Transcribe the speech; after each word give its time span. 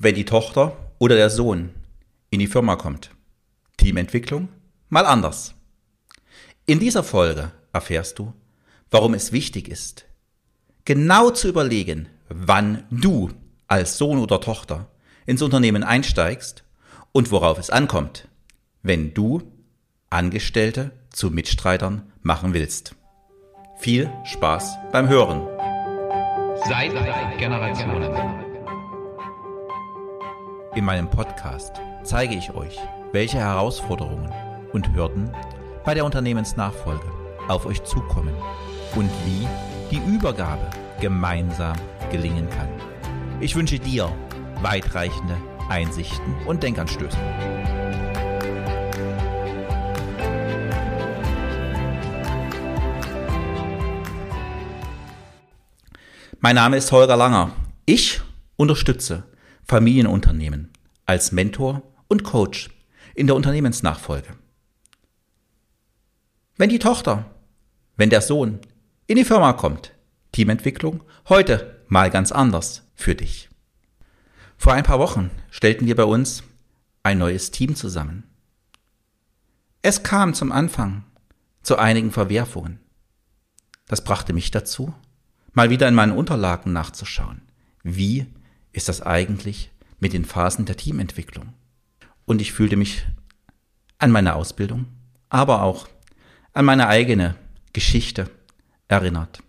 wenn 0.00 0.14
die 0.14 0.24
Tochter 0.24 0.76
oder 0.98 1.14
der 1.14 1.30
Sohn 1.30 1.70
in 2.30 2.40
die 2.40 2.46
Firma 2.46 2.74
kommt. 2.74 3.10
Teamentwicklung 3.76 4.48
mal 4.88 5.06
anders. 5.06 5.54
In 6.66 6.80
dieser 6.80 7.04
Folge 7.04 7.52
erfährst 7.72 8.18
du, 8.18 8.32
warum 8.90 9.14
es 9.14 9.30
wichtig 9.30 9.68
ist, 9.68 10.06
genau 10.84 11.30
zu 11.30 11.48
überlegen, 11.48 12.08
wann 12.28 12.84
du 12.90 13.30
als 13.68 13.98
Sohn 13.98 14.18
oder 14.18 14.40
Tochter 14.40 14.88
ins 15.26 15.42
Unternehmen 15.42 15.84
einsteigst 15.84 16.64
und 17.12 17.30
worauf 17.30 17.58
es 17.58 17.70
ankommt, 17.70 18.26
wenn 18.82 19.12
du 19.12 19.42
Angestellte 20.08 20.92
zu 21.10 21.30
Mitstreitern 21.30 22.10
machen 22.22 22.54
willst. 22.54 22.96
Viel 23.78 24.10
Spaß 24.24 24.76
beim 24.92 25.08
Hören. 25.08 25.46
Seit 26.68 26.92
Generationen. 27.38 28.39
In 30.76 30.84
meinem 30.84 31.10
Podcast 31.10 31.80
zeige 32.04 32.36
ich 32.36 32.54
euch, 32.54 32.78
welche 33.10 33.38
Herausforderungen 33.38 34.32
und 34.72 34.94
Hürden 34.94 35.34
bei 35.84 35.94
der 35.94 36.04
Unternehmensnachfolge 36.04 37.10
auf 37.48 37.66
euch 37.66 37.82
zukommen 37.82 38.34
und 38.94 39.10
wie 39.26 39.48
die 39.90 40.00
Übergabe 40.14 40.70
gemeinsam 41.00 41.76
gelingen 42.12 42.48
kann. 42.50 42.68
Ich 43.40 43.56
wünsche 43.56 43.80
dir 43.80 44.14
weitreichende 44.62 45.36
Einsichten 45.68 46.36
und 46.46 46.62
Denkanstöße. 46.62 47.18
Mein 56.38 56.54
Name 56.54 56.76
ist 56.76 56.92
Holger 56.92 57.16
Langer. 57.16 57.50
Ich 57.86 58.20
unterstütze 58.56 59.24
Familienunternehmen 59.70 60.72
als 61.06 61.30
Mentor 61.30 61.84
und 62.08 62.24
Coach 62.24 62.70
in 63.14 63.28
der 63.28 63.36
Unternehmensnachfolge. 63.36 64.36
Wenn 66.56 66.70
die 66.70 66.80
Tochter, 66.80 67.30
wenn 67.96 68.10
der 68.10 68.20
Sohn 68.20 68.58
in 69.06 69.14
die 69.14 69.24
Firma 69.24 69.52
kommt, 69.52 69.92
Teamentwicklung 70.32 71.04
heute 71.28 71.84
mal 71.86 72.10
ganz 72.10 72.32
anders 72.32 72.82
für 72.96 73.14
dich. 73.14 73.48
Vor 74.56 74.72
ein 74.72 74.82
paar 74.82 74.98
Wochen 74.98 75.30
stellten 75.52 75.86
wir 75.86 75.94
bei 75.94 76.02
uns 76.02 76.42
ein 77.04 77.18
neues 77.18 77.52
Team 77.52 77.76
zusammen. 77.76 78.24
Es 79.82 80.02
kam 80.02 80.34
zum 80.34 80.50
Anfang 80.50 81.04
zu 81.62 81.78
einigen 81.78 82.10
Verwerfungen. 82.10 82.80
Das 83.86 84.02
brachte 84.02 84.32
mich 84.32 84.50
dazu, 84.50 84.92
mal 85.52 85.70
wieder 85.70 85.86
in 85.86 85.94
meinen 85.94 86.18
Unterlagen 86.18 86.72
nachzuschauen. 86.72 87.42
Wie 87.84 88.26
ist 88.72 88.88
das 88.88 89.02
eigentlich 89.02 89.70
mit 89.98 90.12
den 90.12 90.24
Phasen 90.24 90.66
der 90.66 90.76
Teamentwicklung? 90.76 91.52
Und 92.24 92.40
ich 92.40 92.52
fühlte 92.52 92.76
mich 92.76 93.06
an 93.98 94.10
meine 94.10 94.34
Ausbildung, 94.34 94.86
aber 95.28 95.62
auch 95.62 95.88
an 96.52 96.64
meine 96.64 96.88
eigene 96.88 97.36
Geschichte 97.72 98.30
erinnert. 98.88 99.42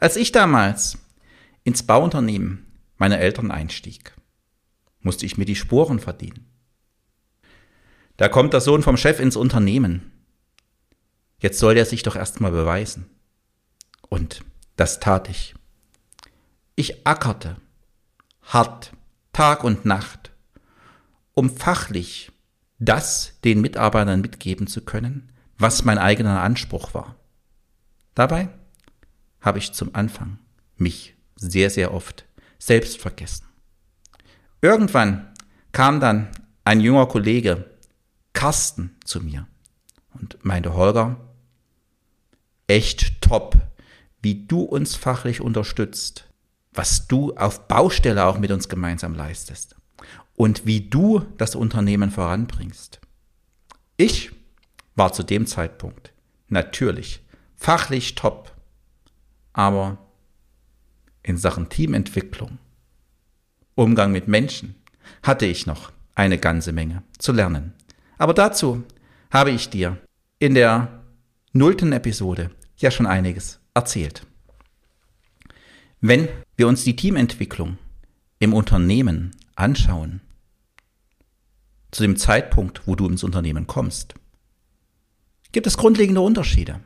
Als 0.00 0.16
ich 0.16 0.32
damals 0.32 0.98
ins 1.64 1.84
Bauunternehmen 1.84 2.66
meiner 2.96 3.18
Eltern 3.18 3.50
einstieg, 3.50 4.14
musste 5.00 5.26
ich 5.26 5.36
mir 5.36 5.44
die 5.44 5.56
Sporen 5.56 6.00
verdienen. 6.00 6.46
Da 8.16 8.28
kommt 8.28 8.52
der 8.52 8.60
Sohn 8.60 8.82
vom 8.82 8.96
Chef 8.96 9.20
ins 9.20 9.36
Unternehmen. 9.36 10.12
Jetzt 11.38 11.58
soll 11.58 11.76
er 11.76 11.86
sich 11.86 12.02
doch 12.02 12.14
erstmal 12.14 12.52
beweisen. 12.52 13.10
Und 14.08 14.44
das 14.76 15.00
tat 15.00 15.28
ich. 15.28 15.54
Ich 16.76 17.06
ackerte 17.06 17.56
hart, 18.42 18.92
Tag 19.32 19.64
und 19.64 19.84
Nacht, 19.84 20.32
um 21.34 21.50
fachlich 21.50 22.32
das 22.78 23.40
den 23.44 23.60
Mitarbeitern 23.60 24.20
mitgeben 24.20 24.66
zu 24.66 24.82
können, 24.82 25.32
was 25.56 25.84
mein 25.84 25.98
eigener 25.98 26.42
Anspruch 26.42 26.94
war. 26.94 27.16
Dabei 28.14 28.48
habe 29.40 29.58
ich 29.58 29.72
zum 29.72 29.94
Anfang 29.94 30.38
mich 30.76 31.14
sehr, 31.36 31.70
sehr 31.70 31.94
oft 31.94 32.24
selbst 32.58 32.98
vergessen. 32.98 33.46
Irgendwann 34.60 35.32
kam 35.72 36.00
dann 36.00 36.28
ein 36.64 36.80
junger 36.80 37.06
Kollege, 37.06 37.70
Carsten, 38.32 38.96
zu 39.04 39.20
mir 39.20 39.46
und 40.14 40.44
meinte, 40.44 40.74
Holger, 40.74 41.16
echt 42.66 43.20
top, 43.20 43.56
wie 44.20 44.46
du 44.46 44.62
uns 44.62 44.94
fachlich 44.94 45.40
unterstützt, 45.40 46.31
was 46.72 47.06
du 47.06 47.34
auf 47.34 47.68
Baustelle 47.68 48.24
auch 48.24 48.38
mit 48.38 48.50
uns 48.50 48.68
gemeinsam 48.68 49.14
leistest 49.14 49.76
und 50.34 50.66
wie 50.66 50.88
du 50.88 51.20
das 51.36 51.54
Unternehmen 51.54 52.10
voranbringst. 52.10 53.00
Ich 53.96 54.32
war 54.94 55.12
zu 55.12 55.22
dem 55.22 55.46
Zeitpunkt 55.46 56.12
natürlich 56.48 57.24
fachlich 57.56 58.14
top, 58.14 58.52
aber 59.52 59.98
in 61.22 61.36
Sachen 61.36 61.68
Teamentwicklung, 61.68 62.58
Umgang 63.74 64.12
mit 64.12 64.28
Menschen 64.28 64.74
hatte 65.22 65.46
ich 65.46 65.66
noch 65.66 65.92
eine 66.14 66.38
ganze 66.38 66.72
Menge 66.72 67.02
zu 67.18 67.32
lernen. 67.32 67.72
Aber 68.18 68.34
dazu 68.34 68.84
habe 69.30 69.50
ich 69.50 69.70
dir 69.70 69.98
in 70.38 70.54
der 70.54 71.02
nullten 71.52 71.92
Episode 71.92 72.50
ja 72.76 72.90
schon 72.90 73.06
einiges 73.06 73.60
erzählt. 73.74 74.26
Wenn 76.00 76.28
wir 76.62 76.68
uns 76.68 76.84
die 76.84 76.94
Teamentwicklung 76.94 77.76
im 78.38 78.54
Unternehmen 78.54 79.32
anschauen, 79.56 80.20
zu 81.90 82.04
dem 82.04 82.16
Zeitpunkt, 82.16 82.82
wo 82.86 82.94
du 82.94 83.08
ins 83.08 83.24
Unternehmen 83.24 83.66
kommst, 83.66 84.14
gibt 85.50 85.66
es 85.66 85.76
grundlegende 85.76 86.20
Unterschiede. 86.20 86.78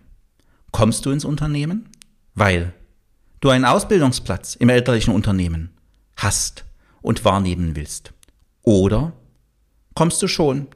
Kommst 0.73 1.05
du 1.05 1.11
ins 1.11 1.27
Unternehmen, 1.27 1.91
weil 2.35 2.73
du 3.41 3.51
einen 3.51 3.67
Ausbildungsplatz 3.67 4.55
im 4.55 4.71
elterlichen 4.71 5.13
Unternehmen 5.13 5.69
hast 6.17 6.65
und 7.03 7.27
wahrnehmen 7.27 7.77
willst? 7.77 8.15
Oder 8.63 9.13
kommst 9.93 10.23
du 10.23 10.27
schon 10.27 10.69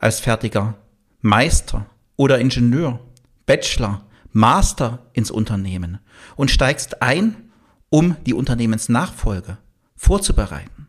als 0.00 0.18
fertiger 0.18 0.78
Meister 1.20 1.86
oder 2.16 2.40
Ingenieur, 2.40 2.98
Bachelor, 3.46 4.04
Master 4.32 5.06
ins 5.12 5.30
Unternehmen 5.30 6.00
und 6.34 6.50
steigst 6.50 7.02
ein, 7.02 7.51
um 7.92 8.16
die 8.24 8.32
Unternehmensnachfolge 8.32 9.58
vorzubereiten? 9.96 10.88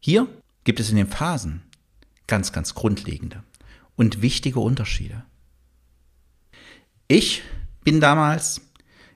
Hier 0.00 0.28
gibt 0.64 0.80
es 0.80 0.90
in 0.90 0.96
den 0.96 1.06
Phasen 1.06 1.62
ganz, 2.26 2.52
ganz 2.52 2.74
grundlegende 2.74 3.42
und 3.96 4.20
wichtige 4.20 4.60
Unterschiede. 4.60 5.24
Ich 7.08 7.42
bin 7.84 8.00
damals 8.00 8.60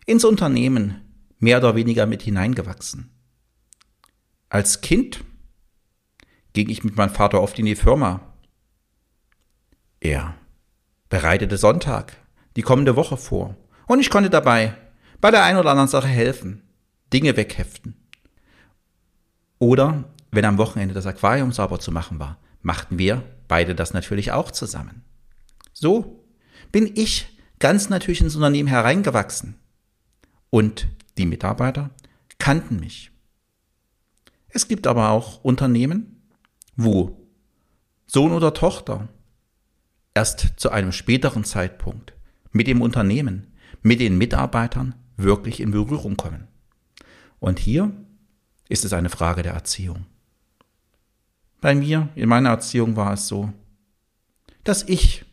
ins 0.07 0.25
Unternehmen 0.25 1.03
mehr 1.39 1.59
oder 1.59 1.75
weniger 1.75 2.07
mit 2.07 2.23
hineingewachsen. 2.23 3.11
Als 4.49 4.81
Kind 4.81 5.25
ging 6.55 6.71
ich 6.71 6.85
mit 6.85 6.97
meinem 6.97 7.11
Vater 7.11 7.43
oft 7.43 7.59
in 7.59 7.67
die 7.67 7.77
Firma. 7.77 8.33
Er 10.01 10.35
bereitete 11.11 11.59
Sonntag, 11.59 12.17
die 12.57 12.63
kommende 12.63 12.97
Woche 12.97 13.19
vor, 13.19 13.57
und 13.87 14.01
ich 14.01 14.09
konnte 14.09 14.31
dabei 14.31 14.75
bei 15.21 15.31
der 15.31 15.45
einen 15.45 15.59
oder 15.59 15.71
anderen 15.71 15.89
Sache 15.89 16.09
helfen, 16.09 16.63
Dinge 17.13 17.37
wegheften. 17.37 17.97
Oder 19.59 20.05
wenn 20.31 20.45
am 20.45 20.59
Wochenende 20.59 20.95
das 20.95 21.07
Aquarium 21.07 21.53
sauber 21.53 21.79
zu 21.79 21.91
machen 21.91 22.19
war, 22.19 22.39
machten 22.63 22.99
wir 22.99 23.23
beide 23.49 23.75
das 23.75 23.93
natürlich 23.93 24.33
auch 24.33 24.51
zusammen. 24.51 25.03
So 25.73 26.25
bin 26.73 26.91
ich 26.95 27.39
ganz 27.59 27.89
natürlich 27.89 28.21
ins 28.21 28.37
Unternehmen 28.37 28.69
hereingewachsen. 28.69 29.57
Und 30.51 30.89
die 31.17 31.27
Mitarbeiter 31.27 31.91
kannten 32.39 32.81
mich. 32.81 33.11
Es 34.49 34.69
gibt 34.69 34.87
aber 34.87 35.11
auch 35.11 35.43
Unternehmen, 35.43 36.29
wo 36.77 37.29
Sohn 38.07 38.33
oder 38.33 38.55
Tochter 38.55 39.09
erst 40.15 40.55
zu 40.57 40.71
einem 40.71 40.93
späteren 40.93 41.45
Zeitpunkt 41.45 42.15
mit 42.53 42.67
dem 42.67 42.81
Unternehmen, 42.81 43.55
mit 43.83 44.01
den 44.01 44.19
Mitarbeitern 44.19 44.95
wirklich 45.17 45.61
in 45.61 45.71
Berührung 45.71 46.17
kommen. 46.17 46.49
Und 47.39 47.59
hier 47.59 47.93
ist 48.69 48.85
es 48.85 48.93
eine 48.93 49.09
Frage 49.09 49.43
der 49.43 49.53
Erziehung. 49.53 50.07
Bei 51.61 51.75
mir, 51.75 52.09
in 52.15 52.29
meiner 52.29 52.51
Erziehung 52.51 52.97
war 52.97 53.13
es 53.13 53.29
so, 53.29 53.53
dass 54.65 54.83
ich 54.83 55.25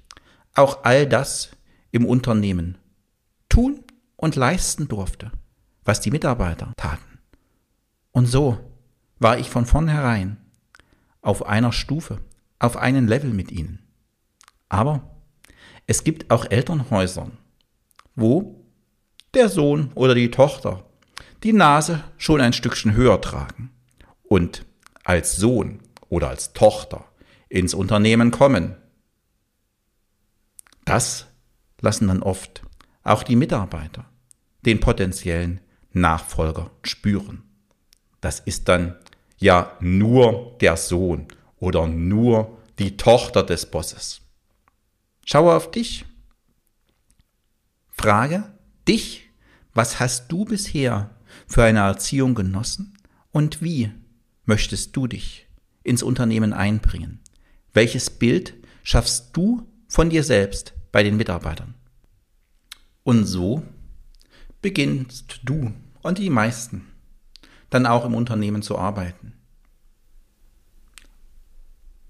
auch 0.55 0.83
all 0.83 1.07
das 1.07 1.51
im 1.91 2.05
Unternehmen 2.05 2.77
tun 3.49 3.83
und 4.15 4.35
leisten 4.35 4.87
durfte, 4.87 5.31
was 5.83 6.01
die 6.01 6.11
Mitarbeiter 6.11 6.73
taten. 6.77 7.19
Und 8.11 8.27
so 8.27 8.59
war 9.19 9.37
ich 9.37 9.49
von 9.49 9.65
vornherein 9.65 10.37
auf 11.21 11.45
einer 11.45 11.71
Stufe, 11.71 12.19
auf 12.59 12.77
einen 12.77 13.07
Level 13.07 13.31
mit 13.31 13.51
ihnen. 13.51 13.79
Aber 14.69 15.17
es 15.87 16.03
gibt 16.03 16.31
auch 16.31 16.45
Elternhäuser, 16.49 17.31
wo 18.15 18.62
der 19.33 19.49
Sohn 19.49 19.91
oder 19.95 20.15
die 20.15 20.31
Tochter 20.31 20.83
die 21.43 21.53
Nase 21.53 22.03
schon 22.17 22.39
ein 22.39 22.53
Stückchen 22.53 22.93
höher 22.93 23.19
tragen 23.19 23.71
und 24.23 24.65
als 25.03 25.35
Sohn 25.35 25.79
oder 26.09 26.29
als 26.29 26.53
Tochter 26.53 27.05
ins 27.49 27.73
Unternehmen 27.73 28.31
kommen, 28.31 28.75
das 30.85 31.27
lassen 31.81 32.07
dann 32.07 32.23
oft 32.23 32.63
auch 33.03 33.23
die 33.23 33.35
Mitarbeiter 33.35 34.05
den 34.65 34.79
potenziellen 34.79 35.59
Nachfolger 35.91 36.71
spüren. 36.83 37.43
Das 38.21 38.39
ist 38.39 38.69
dann 38.69 38.95
ja 39.37 39.75
nur 39.81 40.57
der 40.61 40.77
Sohn 40.77 41.27
oder 41.59 41.87
nur 41.87 42.57
die 42.79 42.95
Tochter 42.95 43.43
des 43.43 43.65
Bosses. 43.69 44.21
Schaue 45.25 45.53
auf 45.53 45.71
dich. 45.71 46.05
Frage 47.89 48.52
dich, 48.87 49.29
was 49.73 49.99
hast 49.99 50.31
du 50.31 50.45
bisher 50.45 51.09
für 51.47 51.63
eine 51.63 51.79
Erziehung 51.79 52.35
genossen 52.35 52.97
und 53.31 53.61
wie 53.61 53.91
möchtest 54.45 54.95
du 54.95 55.07
dich 55.07 55.47
ins 55.83 56.03
Unternehmen 56.03 56.53
einbringen? 56.53 57.19
Welches 57.73 58.09
Bild 58.09 58.53
schaffst 58.83 59.35
du 59.35 59.67
von 59.87 60.09
dir 60.09 60.23
selbst 60.23 60.73
bei 60.91 61.03
den 61.03 61.17
Mitarbeitern? 61.17 61.73
Und 63.03 63.25
so 63.25 63.63
beginnst 64.61 65.41
du 65.43 65.73
und 66.01 66.17
die 66.17 66.29
meisten 66.29 66.87
dann 67.69 67.85
auch 67.85 68.05
im 68.05 68.13
Unternehmen 68.13 68.61
zu 68.61 68.77
arbeiten. 68.77 69.33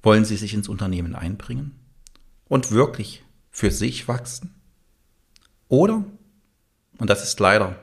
Wollen 0.01 0.25
sie 0.25 0.35
sich 0.35 0.53
ins 0.53 0.67
Unternehmen 0.67 1.15
einbringen 1.15 1.79
und 2.45 2.71
wirklich 2.71 3.23
für 3.49 3.71
sich 3.71 4.07
wachsen? 4.09 4.53
Oder, 5.69 6.03
und 6.97 7.09
das 7.09 7.23
ist 7.23 7.39
leider 7.39 7.81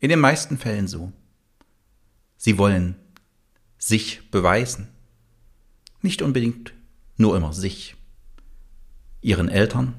in 0.00 0.08
den 0.08 0.20
meisten 0.20 0.58
Fällen 0.58 0.88
so, 0.88 1.12
sie 2.36 2.58
wollen 2.58 2.96
sich 3.78 4.30
beweisen. 4.30 4.88
Nicht 6.02 6.22
unbedingt 6.22 6.72
nur 7.16 7.36
immer 7.36 7.52
sich, 7.52 7.96
ihren 9.20 9.48
Eltern, 9.48 9.94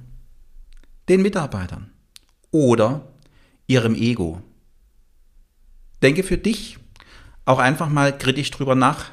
den 1.10 1.22
Mitarbeitern 1.22 1.92
oder 2.52 3.08
ihrem 3.68 3.96
Ego. 3.96 4.42
Denke 6.02 6.24
für 6.24 6.38
dich 6.38 6.80
auch 7.46 7.60
einfach 7.60 7.90
mal 7.90 8.18
kritisch 8.18 8.52
drüber 8.52 8.76
nach, 8.76 9.12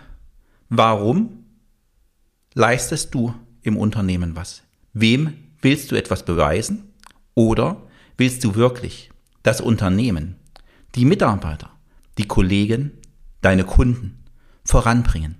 warum 0.68 1.44
leistest 2.54 3.14
du 3.14 3.34
im 3.62 3.76
Unternehmen 3.76 4.36
was? 4.36 4.62
Wem 4.92 5.34
willst 5.60 5.90
du 5.90 5.96
etwas 5.96 6.24
beweisen? 6.24 6.92
Oder 7.34 7.82
willst 8.16 8.44
du 8.44 8.54
wirklich 8.54 9.10
das 9.46 9.60
Unternehmen, 9.60 10.34
die 10.96 11.04
Mitarbeiter, 11.04 11.70
die 12.18 12.26
Kollegen, 12.26 12.90
deine 13.42 13.62
Kunden 13.62 14.24
voranbringen? 14.64 15.36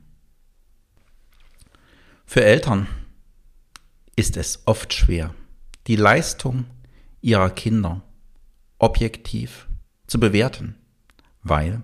Für 2.25 2.45
Eltern 2.45 2.87
ist 4.15 4.37
es 4.37 4.63
oft 4.65 4.95
schwer, 4.95 5.35
die 5.89 5.97
Leistung 5.97 6.67
ihrer 7.21 7.51
Kinder 7.51 8.03
objektiv 8.79 9.67
zu 10.07 10.21
bewerten, 10.21 10.77
weil 11.43 11.83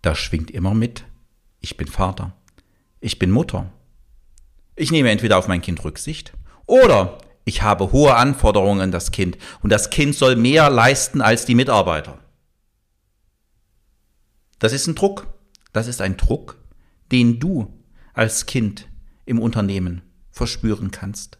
da 0.00 0.14
schwingt 0.14 0.50
immer 0.50 0.72
mit, 0.72 1.04
ich 1.60 1.76
bin 1.76 1.88
Vater, 1.88 2.34
ich 3.00 3.18
bin 3.18 3.30
Mutter. 3.30 3.70
Ich 4.76 4.90
nehme 4.90 5.10
entweder 5.10 5.36
auf 5.36 5.46
mein 5.46 5.60
Kind 5.60 5.84
Rücksicht 5.84 6.32
oder 6.64 7.18
ich 7.46 7.62
habe 7.62 7.92
hohe 7.92 8.16
Anforderungen 8.16 8.80
an 8.80 8.90
das 8.90 9.12
Kind 9.12 9.38
und 9.62 9.70
das 9.70 9.88
Kind 9.88 10.16
soll 10.16 10.34
mehr 10.34 10.68
leisten 10.68 11.22
als 11.22 11.46
die 11.46 11.54
Mitarbeiter. 11.54 12.18
Das 14.58 14.72
ist 14.72 14.88
ein 14.88 14.96
Druck. 14.96 15.28
Das 15.72 15.86
ist 15.86 16.00
ein 16.00 16.16
Druck, 16.16 16.58
den 17.12 17.38
du 17.38 17.72
als 18.14 18.46
Kind 18.46 18.88
im 19.26 19.38
Unternehmen 19.38 20.02
verspüren 20.30 20.90
kannst, 20.90 21.38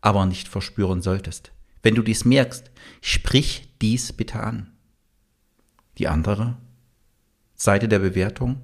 aber 0.00 0.24
nicht 0.24 0.48
verspüren 0.48 1.02
solltest. 1.02 1.52
Wenn 1.82 1.96
du 1.96 2.02
dies 2.02 2.24
merkst, 2.24 2.70
sprich 3.02 3.68
dies 3.82 4.12
bitte 4.14 4.40
an. 4.40 4.72
Die 5.98 6.08
andere 6.08 6.56
Seite 7.56 7.88
der 7.88 7.98
Bewertung 7.98 8.62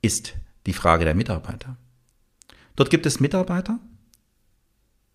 ist 0.00 0.34
die 0.64 0.72
Frage 0.72 1.04
der 1.04 1.14
Mitarbeiter. 1.14 1.76
Dort 2.74 2.88
gibt 2.88 3.04
es 3.04 3.20
Mitarbeiter, 3.20 3.80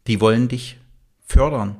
die 0.08 0.22
wollen 0.22 0.48
dich 0.48 0.81
fördern, 1.32 1.78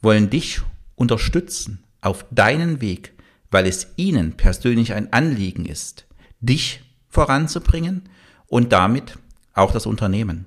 wollen 0.00 0.28
dich 0.28 0.60
unterstützen 0.96 1.84
auf 2.00 2.26
deinen 2.30 2.80
Weg, 2.80 3.14
weil 3.50 3.66
es 3.66 3.88
ihnen 3.96 4.36
persönlich 4.36 4.92
ein 4.92 5.12
Anliegen 5.12 5.64
ist, 5.64 6.06
dich 6.40 6.82
voranzubringen 7.08 8.08
und 8.46 8.72
damit 8.72 9.18
auch 9.54 9.72
das 9.72 9.86
Unternehmen. 9.86 10.46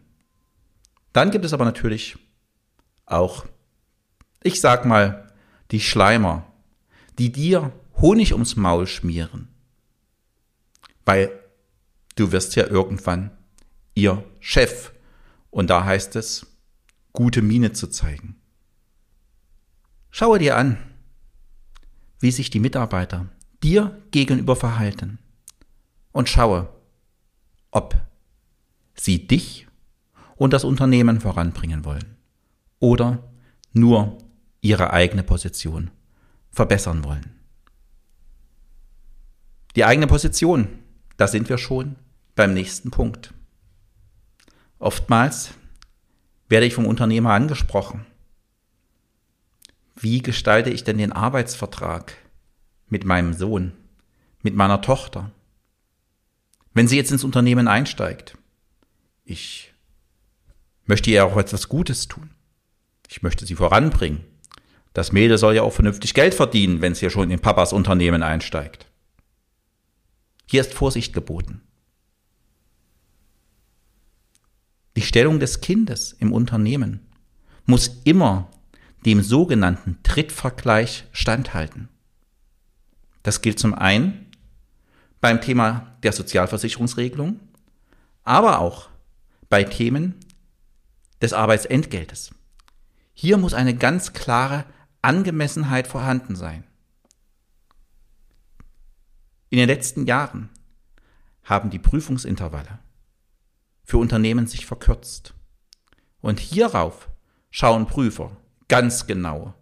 Dann 1.13 1.31
gibt 1.31 1.45
es 1.45 1.53
aber 1.53 1.65
natürlich 1.65 2.17
auch, 3.05 3.45
ich 4.43 4.61
sag 4.61 4.85
mal, 4.85 5.31
die 5.71 5.81
Schleimer, 5.81 6.45
die 7.17 7.31
dir 7.31 7.71
Honig 7.97 8.33
ums 8.33 8.55
Maul 8.55 8.87
schmieren. 8.87 9.47
Weil 11.05 11.31
du 12.15 12.31
wirst 12.31 12.55
ja 12.55 12.67
irgendwann 12.67 13.31
ihr 13.93 14.23
Chef. 14.39 14.91
Und 15.49 15.69
da 15.69 15.83
heißt 15.85 16.15
es, 16.15 16.47
gute 17.13 17.41
Miene 17.41 17.73
zu 17.73 17.87
zeigen. 17.87 18.40
Schaue 20.11 20.39
dir 20.39 20.57
an, 20.57 20.77
wie 22.19 22.31
sich 22.31 22.49
die 22.49 22.59
Mitarbeiter 22.59 23.27
dir 23.63 24.01
gegenüber 24.11 24.55
verhalten. 24.55 25.19
Und 26.11 26.27
schaue, 26.27 26.69
ob 27.71 27.95
sie 28.93 29.25
dich 29.25 29.67
und 30.35 30.51
das 30.51 30.65
Unternehmen 30.65 31.21
voranbringen 31.21 31.85
wollen 31.85 32.17
oder 32.79 33.31
nur 33.71 34.17
ihre 34.59 34.91
eigene 34.91 35.23
Position 35.23 35.89
verbessern 36.49 37.03
wollen. 37.05 37.39
Die 39.77 39.85
eigene 39.85 40.07
Position, 40.07 40.67
da 41.15 41.27
sind 41.27 41.47
wir 41.47 41.57
schon 41.57 41.95
beim 42.35 42.53
nächsten 42.53 42.91
Punkt. 42.91 43.33
Oftmals 44.79 45.51
werde 46.49 46.65
ich 46.65 46.73
vom 46.73 46.85
Unternehmer 46.85 47.31
angesprochen. 47.31 48.05
Wie 50.01 50.23
gestalte 50.23 50.71
ich 50.71 50.83
denn 50.83 50.97
den 50.97 51.11
Arbeitsvertrag 51.11 52.17
mit 52.87 53.05
meinem 53.05 53.33
Sohn, 53.33 53.71
mit 54.41 54.55
meiner 54.55 54.81
Tochter? 54.81 55.29
Wenn 56.73 56.87
sie 56.87 56.97
jetzt 56.97 57.11
ins 57.11 57.23
Unternehmen 57.23 57.67
einsteigt, 57.67 58.35
ich 59.23 59.75
möchte 60.85 61.11
ihr 61.11 61.23
auch 61.23 61.37
etwas 61.37 61.69
Gutes 61.69 62.07
tun. 62.07 62.31
Ich 63.09 63.21
möchte 63.21 63.45
sie 63.45 63.53
voranbringen. 63.53 64.23
Das 64.93 65.11
Mädel 65.11 65.37
soll 65.37 65.53
ja 65.53 65.61
auch 65.61 65.73
vernünftig 65.73 66.15
Geld 66.15 66.33
verdienen, 66.33 66.81
wenn 66.81 66.93
es 66.93 66.99
hier 66.99 67.11
schon 67.11 67.29
in 67.29 67.39
Papas 67.39 67.71
Unternehmen 67.71 68.23
einsteigt. 68.23 68.87
Hier 70.49 70.61
ist 70.61 70.73
Vorsicht 70.73 71.13
geboten. 71.13 71.61
Die 74.95 75.03
Stellung 75.03 75.39
des 75.39 75.61
Kindes 75.61 76.11
im 76.13 76.33
Unternehmen 76.33 77.01
muss 77.67 78.01
immer 78.03 78.49
dem 79.05 79.21
sogenannten 79.21 79.99
Trittvergleich 80.03 81.05
standhalten. 81.11 81.89
Das 83.23 83.41
gilt 83.41 83.59
zum 83.59 83.73
einen 83.73 84.27
beim 85.19 85.41
Thema 85.41 85.95
der 86.03 86.11
Sozialversicherungsregelung, 86.11 87.39
aber 88.23 88.59
auch 88.59 88.89
bei 89.49 89.63
Themen 89.63 90.15
des 91.21 91.33
Arbeitsentgeltes. 91.33 92.31
Hier 93.13 93.37
muss 93.37 93.53
eine 93.53 93.75
ganz 93.75 94.13
klare 94.13 94.65
Angemessenheit 95.01 95.87
vorhanden 95.87 96.35
sein. 96.35 96.63
In 99.49 99.57
den 99.57 99.67
letzten 99.67 100.05
Jahren 100.05 100.49
haben 101.43 101.69
die 101.69 101.79
Prüfungsintervalle 101.79 102.79
für 103.83 103.97
Unternehmen 103.97 104.47
sich 104.47 104.65
verkürzt. 104.65 105.33
Und 106.21 106.39
hierauf 106.39 107.09
schauen 107.49 107.87
Prüfer 107.87 108.37
ganz 108.71 109.05
genau, 109.05 109.53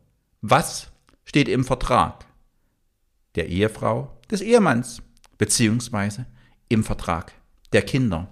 was 0.42 0.92
steht 1.26 1.48
im 1.48 1.66
Vertrag 1.66 2.26
der 3.34 3.50
Ehefrau, 3.50 4.16
des 4.30 4.42
Ehemanns, 4.42 5.02
beziehungsweise 5.40 6.28
im 6.68 6.84
Vertrag 6.84 7.32
der 7.74 7.82
Kinder. 7.82 8.30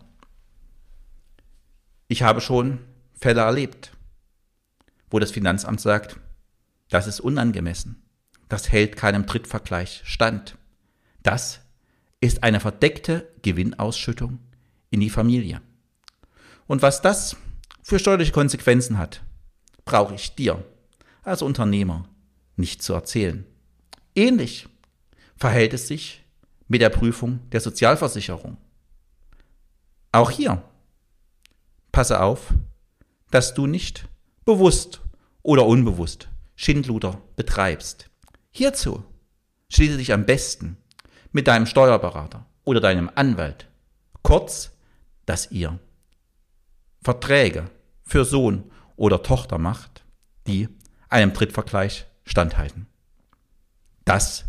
Ich 2.07 2.21
habe 2.21 2.41
schon 2.41 2.77
Fälle 3.15 3.41
erlebt, 3.41 3.91
wo 5.09 5.17
das 5.17 5.31
Finanzamt 5.31 5.81
sagt, 5.81 6.19
das 6.89 7.07
ist 7.07 7.21
unangemessen, 7.21 8.03
das 8.47 8.71
hält 8.71 8.95
keinem 8.95 9.25
Drittvergleich 9.25 10.03
stand. 10.05 10.59
Das 11.23 11.61
ist 12.19 12.43
eine 12.43 12.59
verdeckte 12.59 13.27
Gewinnausschüttung 13.41 14.37
in 14.91 14.99
die 14.99 15.09
Familie. 15.09 15.59
Und 16.67 16.83
was 16.83 17.01
das 17.01 17.35
für 17.81 17.97
steuerliche 17.97 18.31
Konsequenzen 18.31 18.99
hat, 18.99 19.23
brauche 19.87 20.13
ich 20.13 20.35
dir 20.35 20.63
als 21.23 21.41
Unternehmer 21.41 22.07
nicht 22.55 22.83
zu 22.83 22.93
erzählen. 22.93 23.45
Ähnlich 24.13 24.67
verhält 25.35 25.73
es 25.73 25.87
sich 25.87 26.23
mit 26.67 26.81
der 26.81 26.89
Prüfung 26.89 27.49
der 27.49 27.61
Sozialversicherung. 27.61 28.57
Auch 30.11 30.29
hier, 30.29 30.61
passe 31.91 32.21
auf, 32.21 32.53
dass 33.31 33.53
du 33.53 33.65
nicht 33.65 34.07
bewusst 34.45 35.01
oder 35.41 35.65
unbewusst 35.65 36.29
Schindluder 36.55 37.21
betreibst. 37.35 38.09
Hierzu 38.51 39.03
schließe 39.69 39.97
dich 39.97 40.13
am 40.13 40.25
besten 40.25 40.77
mit 41.31 41.47
deinem 41.47 41.65
Steuerberater 41.65 42.45
oder 42.63 42.79
deinem 42.79 43.09
Anwalt. 43.15 43.67
Kurz, 44.23 44.71
dass 45.25 45.51
ihr 45.51 45.79
Verträge 47.01 47.69
für 48.03 48.25
Sohn 48.25 48.71
oder 48.97 49.23
Tochter 49.23 49.57
macht, 49.57 50.03
die 50.45 50.67
einem 51.07 51.31
Drittvergleich 51.31 52.05
standhalten. 52.25 52.87
Das 54.03 54.45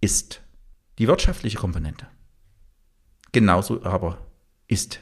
ist 0.00 0.42
die 0.98 1.08
wirtschaftliche 1.08 1.58
Komponente. 1.58 2.06
Genauso 3.32 3.82
aber 3.82 4.18
ist 4.68 5.00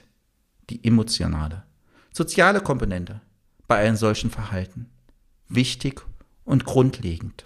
die 0.69 0.85
emotionale, 0.85 1.64
soziale 2.12 2.61
Komponente 2.61 3.21
bei 3.66 3.78
einem 3.78 3.97
solchen 3.97 4.30
Verhalten 4.30 4.88
wichtig 5.49 6.02
und 6.45 6.64
grundlegend. 6.64 7.45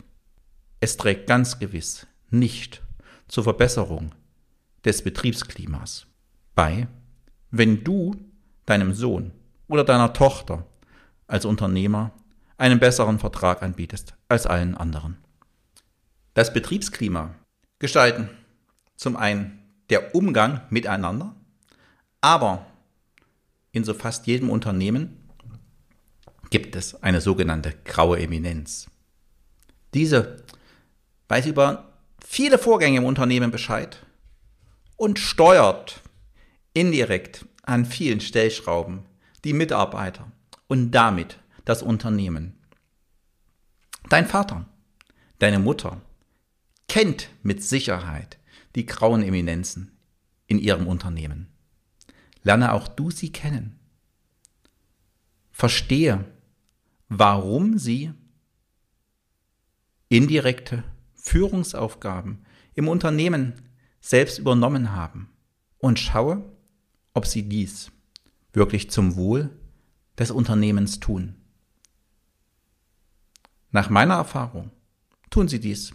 Es 0.80 0.98
trägt 0.98 1.26
ganz 1.26 1.58
gewiss 1.58 2.06
nicht 2.30 2.82
zur 3.28 3.44
Verbesserung 3.44 4.14
des 4.84 5.02
Betriebsklimas 5.02 6.06
bei, 6.54 6.88
wenn 7.50 7.84
du 7.84 8.14
deinem 8.66 8.92
Sohn 8.92 9.32
oder 9.68 9.84
deiner 9.84 10.12
Tochter 10.12 10.66
als 11.26 11.44
Unternehmer 11.44 12.12
einen 12.56 12.78
besseren 12.78 13.18
Vertrag 13.18 13.62
anbietest 13.62 14.14
als 14.28 14.46
allen 14.46 14.74
anderen. 14.74 15.18
Das 16.34 16.52
Betriebsklima 16.52 17.34
gestalten 17.78 18.30
zum 18.96 19.16
einen 19.16 19.60
der 19.90 20.14
Umgang 20.14 20.62
miteinander, 20.70 21.34
aber 22.20 22.66
in 23.72 23.84
so 23.84 23.94
fast 23.94 24.26
jedem 24.26 24.50
Unternehmen 24.50 25.28
gibt 26.50 26.76
es 26.76 27.02
eine 27.02 27.20
sogenannte 27.20 27.74
graue 27.84 28.20
Eminenz. 28.20 28.88
Diese 29.94 30.44
weiß 31.28 31.46
über 31.46 31.92
viele 32.24 32.58
Vorgänge 32.58 32.98
im 32.98 33.04
Unternehmen 33.04 33.50
Bescheid 33.50 34.04
und 34.96 35.18
steuert 35.18 36.00
indirekt 36.72 37.46
an 37.62 37.84
vielen 37.84 38.20
Stellschrauben 38.20 39.04
die 39.44 39.52
Mitarbeiter 39.52 40.30
und 40.66 40.90
damit 40.92 41.38
das 41.64 41.82
Unternehmen. 41.82 42.54
Dein 44.08 44.26
Vater, 44.26 44.66
deine 45.38 45.58
Mutter 45.58 46.00
kennt 46.88 47.30
mit 47.42 47.62
Sicherheit 47.62 48.38
die 48.74 48.86
grauen 48.86 49.22
Eminenzen 49.22 49.96
in 50.46 50.58
ihrem 50.58 50.86
Unternehmen. 50.86 51.48
Lerne 52.42 52.72
auch 52.72 52.88
du 52.88 53.10
sie 53.10 53.32
kennen. 53.32 53.78
Verstehe, 55.50 56.24
warum 57.08 57.78
sie 57.78 58.12
indirekte 60.08 60.84
Führungsaufgaben 61.14 62.44
im 62.74 62.88
Unternehmen 62.88 63.54
selbst 64.00 64.38
übernommen 64.38 64.92
haben 64.92 65.30
und 65.78 65.98
schaue, 65.98 66.44
ob 67.14 67.26
sie 67.26 67.48
dies 67.48 67.90
wirklich 68.52 68.90
zum 68.90 69.16
Wohl 69.16 69.50
des 70.18 70.30
Unternehmens 70.30 71.00
tun. 71.00 71.34
Nach 73.70 73.90
meiner 73.90 74.14
Erfahrung 74.14 74.70
tun 75.30 75.48
sie 75.48 75.60
dies 75.60 75.92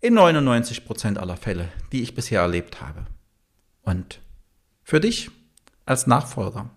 in 0.00 0.14
99 0.14 0.84
Prozent 0.84 1.18
aller 1.18 1.36
Fälle, 1.36 1.72
die 1.92 2.02
ich 2.02 2.14
bisher 2.14 2.40
erlebt 2.40 2.80
habe. 2.80 3.06
Und 3.82 4.20
für 4.82 5.00
dich 5.00 5.30
als 5.84 6.06
Nachfolger 6.06 6.70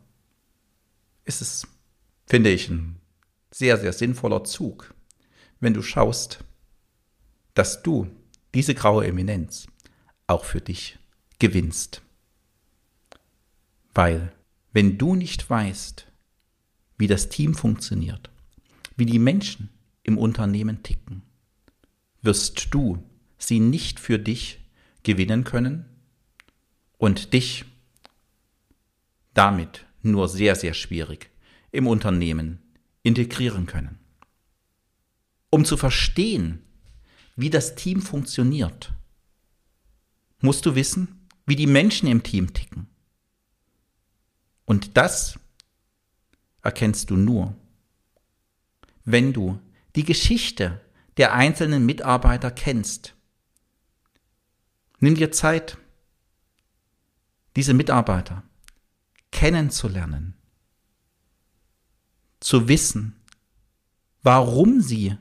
ist 1.26 1.42
es, 1.42 1.68
finde 2.26 2.50
ich, 2.50 2.70
ein 2.70 3.00
sehr, 3.52 3.78
sehr 3.78 3.94
sinnvoller 3.94 4.44
Zug, 4.44 4.94
wenn 5.60 5.74
du 5.74 5.82
schaust, 5.82 6.44
dass 7.54 7.84
du 7.84 8.08
diese 8.54 8.74
graue 8.74 9.06
Eminenz 9.06 9.68
auch 10.28 10.46
für 10.46 10.62
dich 10.62 10.98
gewinnst. 11.40 12.02
Weil, 13.94 14.32
wenn 14.72 14.98
du 14.98 15.16
nicht 15.16 15.50
weißt, 15.50 16.09
wie 17.00 17.08
das 17.08 17.30
Team 17.30 17.56
funktioniert, 17.56 18.30
wie 18.96 19.08
die 19.08 19.18
Menschen 19.18 19.70
im 20.04 20.20
Unternehmen 20.20 20.84
ticken, 20.84 21.24
wirst 22.22 22.68
du 22.72 23.04
sie 23.38 23.60
nicht 23.60 24.00
für 24.00 24.20
dich 24.20 24.60
gewinnen 25.04 25.46
können 25.46 25.86
und 26.98 27.34
dich 27.34 27.66
damit 29.34 29.86
nur 30.04 30.28
sehr, 30.28 30.56
sehr 30.56 30.74
schwierig 30.74 31.30
im 31.72 31.88
Unternehmen 31.88 32.60
integrieren 33.02 33.66
können. 33.66 33.98
Um 35.50 35.64
zu 35.66 35.78
verstehen, 35.78 36.62
wie 37.38 37.50
das 37.50 37.76
Team 37.76 38.02
funktioniert, 38.02 38.92
musst 40.42 40.66
du 40.66 40.76
wissen, 40.76 41.28
wie 41.46 41.56
die 41.56 41.68
Menschen 41.68 42.08
im 42.10 42.24
Team 42.24 42.54
ticken. 42.54 42.88
Und 44.66 44.98
das 44.98 45.40
erkennst 46.62 47.10
du 47.10 47.18
nur, 47.18 47.56
wenn 49.06 49.34
du 49.34 49.60
die 49.96 50.04
Geschichte 50.04 50.82
der 51.18 51.34
einzelnen 51.34 51.86
Mitarbeiter 51.86 52.52
kennst. 52.52 53.16
Nimm 55.00 55.16
dir 55.16 55.32
Zeit, 55.32 55.78
diese 57.56 57.74
Mitarbeiter 57.74 58.44
kennenzulernen, 59.32 60.36
zu 62.40 62.68
wissen, 62.68 63.16
warum 64.24 64.82
sie 64.82 65.18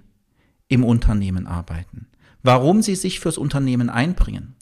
im 0.68 0.84
Unternehmen 0.84 1.46
arbeiten, 1.46 2.08
warum 2.42 2.82
sie 2.82 2.94
sich 2.94 3.20
fürs 3.20 3.38
Unternehmen 3.38 3.90
einbringen 3.90 4.54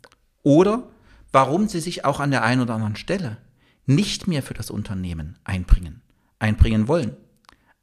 oder 0.43 0.89
warum 1.33 1.69
sie 1.69 1.81
sich 1.81 2.05
auch 2.05 2.21
an 2.21 2.31
der 2.31 2.43
einen 2.45 2.63
oder 2.63 2.75
anderen 2.75 2.97
Stelle 2.97 3.39
nicht 3.85 4.27
mehr 4.27 4.43
für 4.43 4.55
das 4.55 4.71
Unternehmen 4.71 5.39
einbringen, 5.45 6.03
einbringen 6.39 6.89
wollen, 6.89 7.17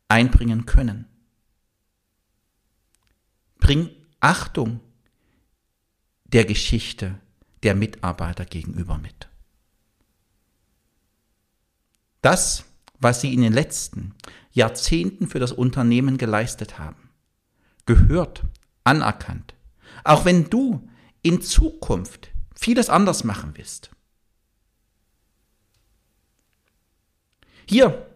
einbringen 0.08 0.66
können. 0.66 1.08
Bring 3.60 3.90
Achtung 4.20 4.80
der 6.26 6.46
Geschichte 6.46 7.20
der 7.64 7.76
Mitarbeiter 7.76 8.46
gegenüber 8.46 8.98
mit. 8.98 9.30
Das, 12.22 12.66
was 13.00 13.22
sie 13.22 13.34
in 13.34 13.42
den 13.42 13.54
letzten 13.54 14.16
Jahrzehnten 14.52 15.28
für 15.28 15.40
das 15.40 15.52
Unternehmen 15.52 16.18
geleistet 16.18 16.80
haben, 16.80 17.10
gehört 17.86 18.44
anerkannt. 18.84 19.56
Auch 20.04 20.26
wenn 20.26 20.50
du 20.50 20.90
in 21.22 21.42
Zukunft 21.42 22.32
vieles 22.56 22.90
anders 22.90 23.24
machen 23.24 23.54
willst. 23.56 23.92
Hier 27.66 28.13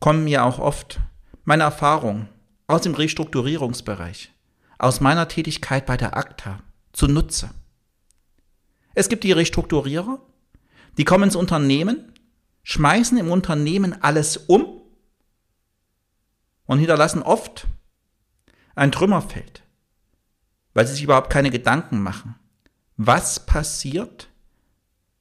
kommen 0.00 0.24
mir 0.24 0.44
auch 0.44 0.58
oft 0.58 1.00
meine 1.44 1.64
Erfahrungen 1.64 2.28
aus 2.66 2.82
dem 2.82 2.94
Restrukturierungsbereich, 2.94 4.32
aus 4.78 5.00
meiner 5.00 5.28
Tätigkeit 5.28 5.86
bei 5.86 5.96
der 5.96 6.16
ACTA 6.16 6.60
zunutze. 6.92 7.50
Es 8.94 9.08
gibt 9.08 9.24
die 9.24 9.32
Restrukturierer, 9.32 10.20
die 10.96 11.04
kommen 11.04 11.24
ins 11.24 11.36
Unternehmen, 11.36 12.12
schmeißen 12.64 13.16
im 13.18 13.30
Unternehmen 13.30 14.02
alles 14.02 14.36
um 14.36 14.82
und 16.66 16.78
hinterlassen 16.78 17.22
oft 17.22 17.66
ein 18.74 18.92
Trümmerfeld, 18.92 19.62
weil 20.74 20.86
sie 20.86 20.94
sich 20.94 21.02
überhaupt 21.02 21.30
keine 21.30 21.50
Gedanken 21.50 22.02
machen. 22.02 22.34
Was 22.96 23.46
passiert, 23.46 24.28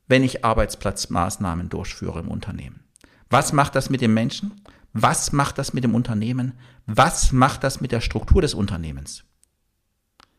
wenn 0.08 0.24
ich 0.24 0.44
Arbeitsplatzmaßnahmen 0.44 1.70
durchführe 1.70 2.20
im 2.20 2.28
Unternehmen? 2.30 2.84
Was 3.30 3.54
macht 3.54 3.76
das 3.76 3.90
mit 3.90 4.02
dem 4.02 4.14
Menschen? 4.14 4.62
Was 5.00 5.32
macht 5.32 5.60
das 5.60 5.74
mit 5.74 5.84
dem 5.84 5.94
Unternehmen? 5.94 6.54
Was 6.88 7.32
macht 7.32 7.64
das 7.64 7.82
mit 7.82 7.92
der 7.92 8.02
Struktur 8.02 8.42
des 8.42 8.56
Unternehmens? 8.56 9.26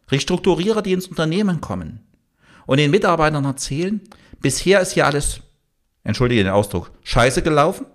Restrukturierer, 0.08 0.82
die 0.82 0.94
ins 0.94 1.06
Unternehmen 1.06 1.60
kommen 1.60 2.00
und 2.66 2.78
den 2.78 2.90
Mitarbeitern 2.90 3.44
erzählen, 3.44 4.00
bisher 4.40 4.80
ist 4.80 4.92
hier 4.92 5.06
alles, 5.06 5.42
entschuldige 6.02 6.42
den 6.42 6.52
Ausdruck, 6.52 6.90
scheiße 7.04 7.42
gelaufen 7.42 7.86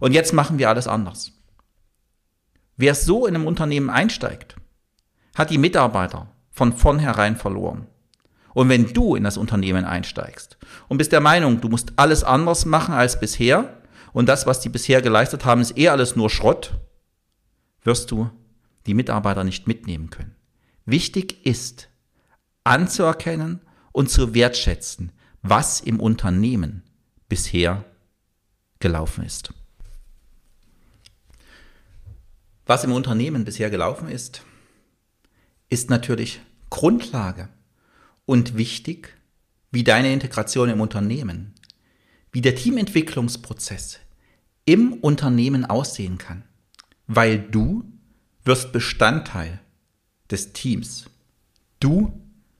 und 0.00 0.12
jetzt 0.12 0.32
machen 0.32 0.58
wir 0.58 0.68
alles 0.68 0.88
anders. 0.88 1.30
Wer 2.76 2.96
so 2.96 3.26
in 3.28 3.36
einem 3.36 3.46
Unternehmen 3.46 3.88
einsteigt, 3.88 4.56
hat 5.36 5.50
die 5.50 5.58
Mitarbeiter 5.58 6.26
von 6.50 6.72
vornherein 6.72 7.36
verloren. 7.36 7.86
Und 8.52 8.68
wenn 8.68 8.92
du 8.92 9.14
in 9.14 9.22
das 9.22 9.36
Unternehmen 9.36 9.84
einsteigst 9.84 10.58
und 10.88 10.98
bist 10.98 11.12
der 11.12 11.20
Meinung, 11.20 11.60
du 11.60 11.68
musst 11.68 11.92
alles 11.94 12.24
anders 12.24 12.64
machen 12.66 12.94
als 12.94 13.20
bisher 13.20 13.80
und 14.14 14.26
das, 14.26 14.46
was 14.46 14.60
die 14.60 14.68
bisher 14.68 15.02
geleistet 15.02 15.44
haben, 15.44 15.60
ist 15.60 15.76
eh 15.76 15.88
alles 15.88 16.14
nur 16.16 16.30
Schrott, 16.30 16.78
wirst 17.82 18.10
du 18.12 18.30
die 18.86 18.94
Mitarbeiter 18.94 19.42
nicht 19.42 19.66
mitnehmen 19.66 20.08
können. 20.08 20.36
Wichtig 20.86 21.44
ist, 21.44 21.88
anzuerkennen 22.62 23.60
und 23.92 24.08
zu 24.08 24.32
wertschätzen, 24.32 25.10
was 25.42 25.80
im 25.80 25.98
Unternehmen 25.98 26.84
bisher 27.28 27.84
gelaufen 28.78 29.24
ist. 29.24 29.52
Was 32.66 32.84
im 32.84 32.92
Unternehmen 32.92 33.44
bisher 33.44 33.68
gelaufen 33.68 34.08
ist, 34.08 34.42
ist 35.68 35.90
natürlich 35.90 36.40
Grundlage 36.70 37.48
und 38.26 38.56
wichtig, 38.56 39.16
wie 39.72 39.82
deine 39.82 40.12
Integration 40.12 40.68
im 40.68 40.80
Unternehmen, 40.80 41.54
wie 42.30 42.40
der 42.40 42.54
Teamentwicklungsprozess 42.54 44.03
im 44.64 44.94
Unternehmen 44.94 45.64
aussehen 45.64 46.18
kann, 46.18 46.44
weil 47.06 47.38
du 47.38 47.84
wirst 48.44 48.72
Bestandteil 48.72 49.60
des 50.30 50.52
Teams. 50.52 51.06
Du 51.80 52.12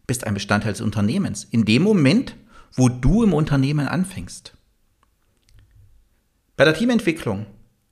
bist 0.06 0.26
ein 0.26 0.34
Bestandteil 0.34 0.72
des 0.72 0.82
Unternehmens. 0.82 1.44
In 1.44 1.64
dem 1.64 1.82
Moment, 1.82 2.36
wo 2.72 2.88
du 2.88 3.22
im 3.22 3.32
Unternehmen 3.32 3.88
anfängst. 3.88 4.54
Bei 6.56 6.64
der 6.64 6.74
Teamentwicklung 6.74 7.46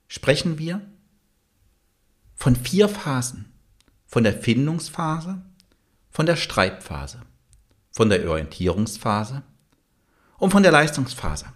sprechen 0.07 0.57
wir 0.59 0.81
von 2.35 2.55
vier 2.55 2.87
Phasen. 2.89 3.45
Von 4.05 4.23
der 4.23 4.33
Findungsphase, 4.39 5.41
von 6.11 6.27
der 6.27 6.35
Streitphase, 6.35 7.23
von 7.89 8.09
der 8.09 8.29
Orientierungsphase 8.29 9.41
und 10.37 10.51
von 10.51 10.61
der 10.61 10.71
Leistungsphase. 10.71 11.47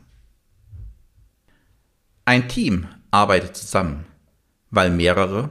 Ein 2.27 2.49
Team 2.49 2.89
arbeitet 3.09 3.55
zusammen, 3.55 4.05
weil 4.69 4.89
mehrere 4.89 5.49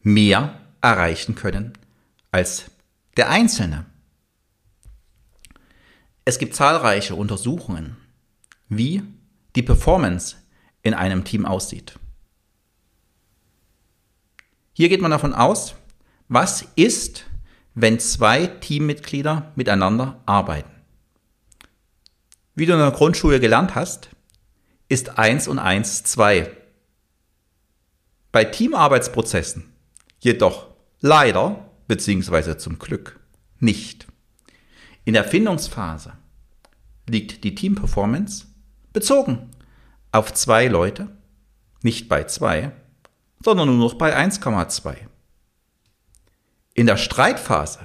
mehr 0.00 0.60
erreichen 0.80 1.34
können 1.34 1.72
als 2.30 2.70
der 3.16 3.30
Einzelne. 3.30 3.84
Es 6.24 6.38
gibt 6.38 6.54
zahlreiche 6.54 7.16
Untersuchungen, 7.16 7.96
wie 8.68 9.02
die 9.56 9.64
Performance 9.64 10.36
in 10.84 10.94
einem 10.94 11.24
Team 11.24 11.46
aussieht. 11.46 11.98
Hier 14.72 14.88
geht 14.88 15.00
man 15.00 15.10
davon 15.10 15.34
aus, 15.34 15.74
was 16.28 16.64
ist, 16.76 17.24
wenn 17.74 17.98
zwei 17.98 18.46
Teammitglieder 18.46 19.50
miteinander 19.56 20.20
arbeiten. 20.26 20.70
Wie 22.54 22.66
du 22.66 22.74
in 22.74 22.78
der 22.78 22.92
Grundschule 22.92 23.40
gelernt 23.40 23.74
hast, 23.74 24.10
ist 24.88 25.18
1 25.18 25.48
und 25.48 25.58
1 25.58 26.04
2. 26.04 26.50
Bei 28.32 28.44
Teamarbeitsprozessen 28.44 29.72
jedoch 30.20 30.68
leider 31.00 31.70
bzw. 31.86 32.56
zum 32.56 32.78
Glück 32.78 33.20
nicht. 33.58 34.06
In 35.04 35.14
der 35.14 35.24
Findungsphase 35.24 36.14
liegt 37.08 37.44
die 37.44 37.54
Teamperformance 37.54 38.46
bezogen 38.92 39.50
auf 40.12 40.32
zwei 40.32 40.68
Leute, 40.68 41.08
nicht 41.82 42.08
bei 42.08 42.24
zwei, 42.24 42.72
sondern 43.44 43.68
nur 43.68 43.76
noch 43.76 43.94
bei 43.94 44.16
1,2. 44.16 44.96
In 46.72 46.86
der 46.86 46.96
Streitphase 46.96 47.80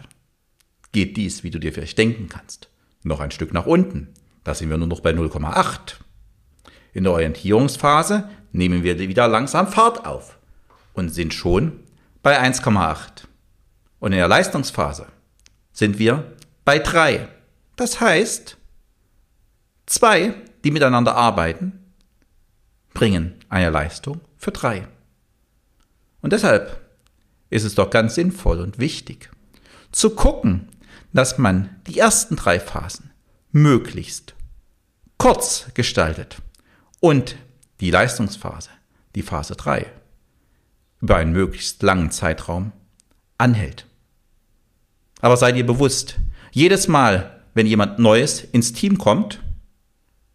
geht 0.91 1.17
dies, 1.17 1.43
wie 1.43 1.49
du 1.49 1.59
dir 1.59 1.73
vielleicht 1.73 1.97
denken 1.97 2.29
kannst, 2.29 2.69
noch 3.03 3.19
ein 3.19 3.31
Stück 3.31 3.51
nach 3.53 3.65
unten. 3.65 4.13
Da 4.43 4.53
sind 4.53 4.69
wir 4.69 4.77
nur 4.77 4.87
noch 4.87 5.01
bei 5.01 5.11
0,8. 5.11 5.95
In 6.99 7.05
der 7.05 7.13
Orientierungsphase 7.13 8.27
nehmen 8.51 8.83
wir 8.83 8.99
wieder 8.99 9.29
langsam 9.29 9.69
Fahrt 9.69 10.05
auf 10.05 10.37
und 10.91 11.07
sind 11.07 11.33
schon 11.33 11.79
bei 12.21 12.37
1,8. 12.37 13.23
Und 13.99 14.11
in 14.11 14.17
der 14.17 14.27
Leistungsphase 14.27 15.05
sind 15.71 15.97
wir 15.97 16.35
bei 16.65 16.77
drei. 16.77 17.29
Das 17.77 18.01
heißt, 18.01 18.57
zwei, 19.85 20.33
die 20.65 20.71
miteinander 20.71 21.15
arbeiten, 21.15 21.79
bringen 22.93 23.35
eine 23.47 23.69
Leistung 23.69 24.19
für 24.35 24.51
drei. 24.51 24.85
Und 26.19 26.33
deshalb 26.33 26.81
ist 27.49 27.63
es 27.63 27.75
doch 27.75 27.91
ganz 27.91 28.15
sinnvoll 28.15 28.59
und 28.59 28.77
wichtig 28.77 29.29
zu 29.93 30.09
gucken, 30.09 30.67
dass 31.13 31.37
man 31.37 31.79
die 31.87 31.97
ersten 31.97 32.35
drei 32.35 32.59
Phasen 32.59 33.11
möglichst 33.53 34.35
kurz 35.17 35.67
gestaltet 35.73 36.41
und 36.99 37.37
die 37.79 37.91
Leistungsphase, 37.91 38.69
die 39.15 39.21
Phase 39.21 39.55
3, 39.55 39.85
über 41.01 41.15
einen 41.15 41.31
möglichst 41.31 41.81
langen 41.81 42.11
Zeitraum 42.11 42.71
anhält. 43.37 43.85
Aber 45.21 45.37
sei 45.37 45.51
dir 45.51 45.65
bewusst, 45.65 46.17
jedes 46.51 46.87
Mal, 46.87 47.43
wenn 47.53 47.67
jemand 47.67 47.99
Neues 47.99 48.41
ins 48.41 48.73
Team 48.73 48.97
kommt, 48.97 49.41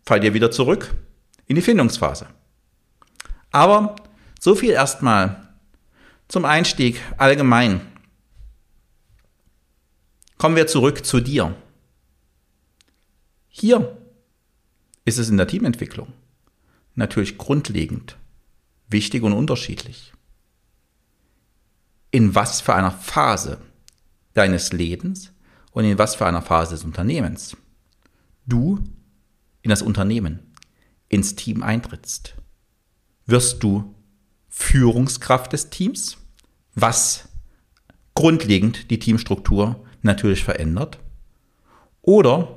fallt 0.05 0.24
ihr 0.24 0.35
wieder 0.35 0.50
zurück 0.50 0.94
in 1.46 1.57
die 1.57 1.62
Findungsphase. 1.62 2.27
Aber 3.50 3.96
so 4.40 4.55
viel 4.55 4.72
erstmal 4.72 5.48
zum 6.29 6.44
Einstieg 6.44 7.00
allgemein. 7.18 7.81
Kommen 10.38 10.57
wir 10.57 10.66
zurück 10.66 11.05
zu 11.05 11.20
dir. 11.20 11.55
Hier 13.48 13.96
ist 15.05 15.18
es 15.18 15.29
in 15.29 15.37
der 15.37 15.46
Teamentwicklung 15.46 16.12
natürlich 16.94 17.38
grundlegend 17.38 18.16
wichtig 18.88 19.22
und 19.22 19.33
unterschiedlich. 19.33 20.12
In 22.11 22.35
was 22.35 22.61
für 22.61 22.74
einer 22.74 22.92
Phase 22.92 23.61
deines 24.35 24.72
Lebens 24.72 25.33
und 25.72 25.85
in 25.85 25.98
was 25.98 26.14
für 26.14 26.26
einer 26.26 26.42
Phase 26.42 26.74
des 26.74 26.85
Unternehmens 26.85 27.57
du 28.46 28.78
in 29.62 29.70
das 29.70 29.83
Unternehmen, 29.83 30.40
ins 31.09 31.35
Team 31.35 31.62
eintrittst. 31.62 32.35
Wirst 33.26 33.62
du 33.62 33.94
Führungskraft 34.48 35.52
des 35.52 35.70
Teams, 35.70 36.18
was 36.74 37.28
grundlegend 38.14 38.90
die 38.90 38.98
Teamstruktur 38.98 39.85
natürlich 40.02 40.44
verändert? 40.44 40.98
Oder 42.02 42.57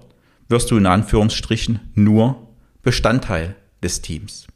wirst 0.50 0.70
du 0.72 0.78
in 0.78 0.86
Anführungsstrichen 0.86 1.92
nur 1.96 2.48
Bestandteil 2.82 3.56
des 3.82 4.02
Teams? 4.02 4.48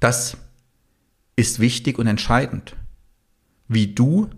Das 0.00 0.36
ist 1.36 1.60
wichtig 1.60 1.98
und 1.98 2.06
entscheidend, 2.06 2.76
wie 3.68 3.94
du 3.94 4.30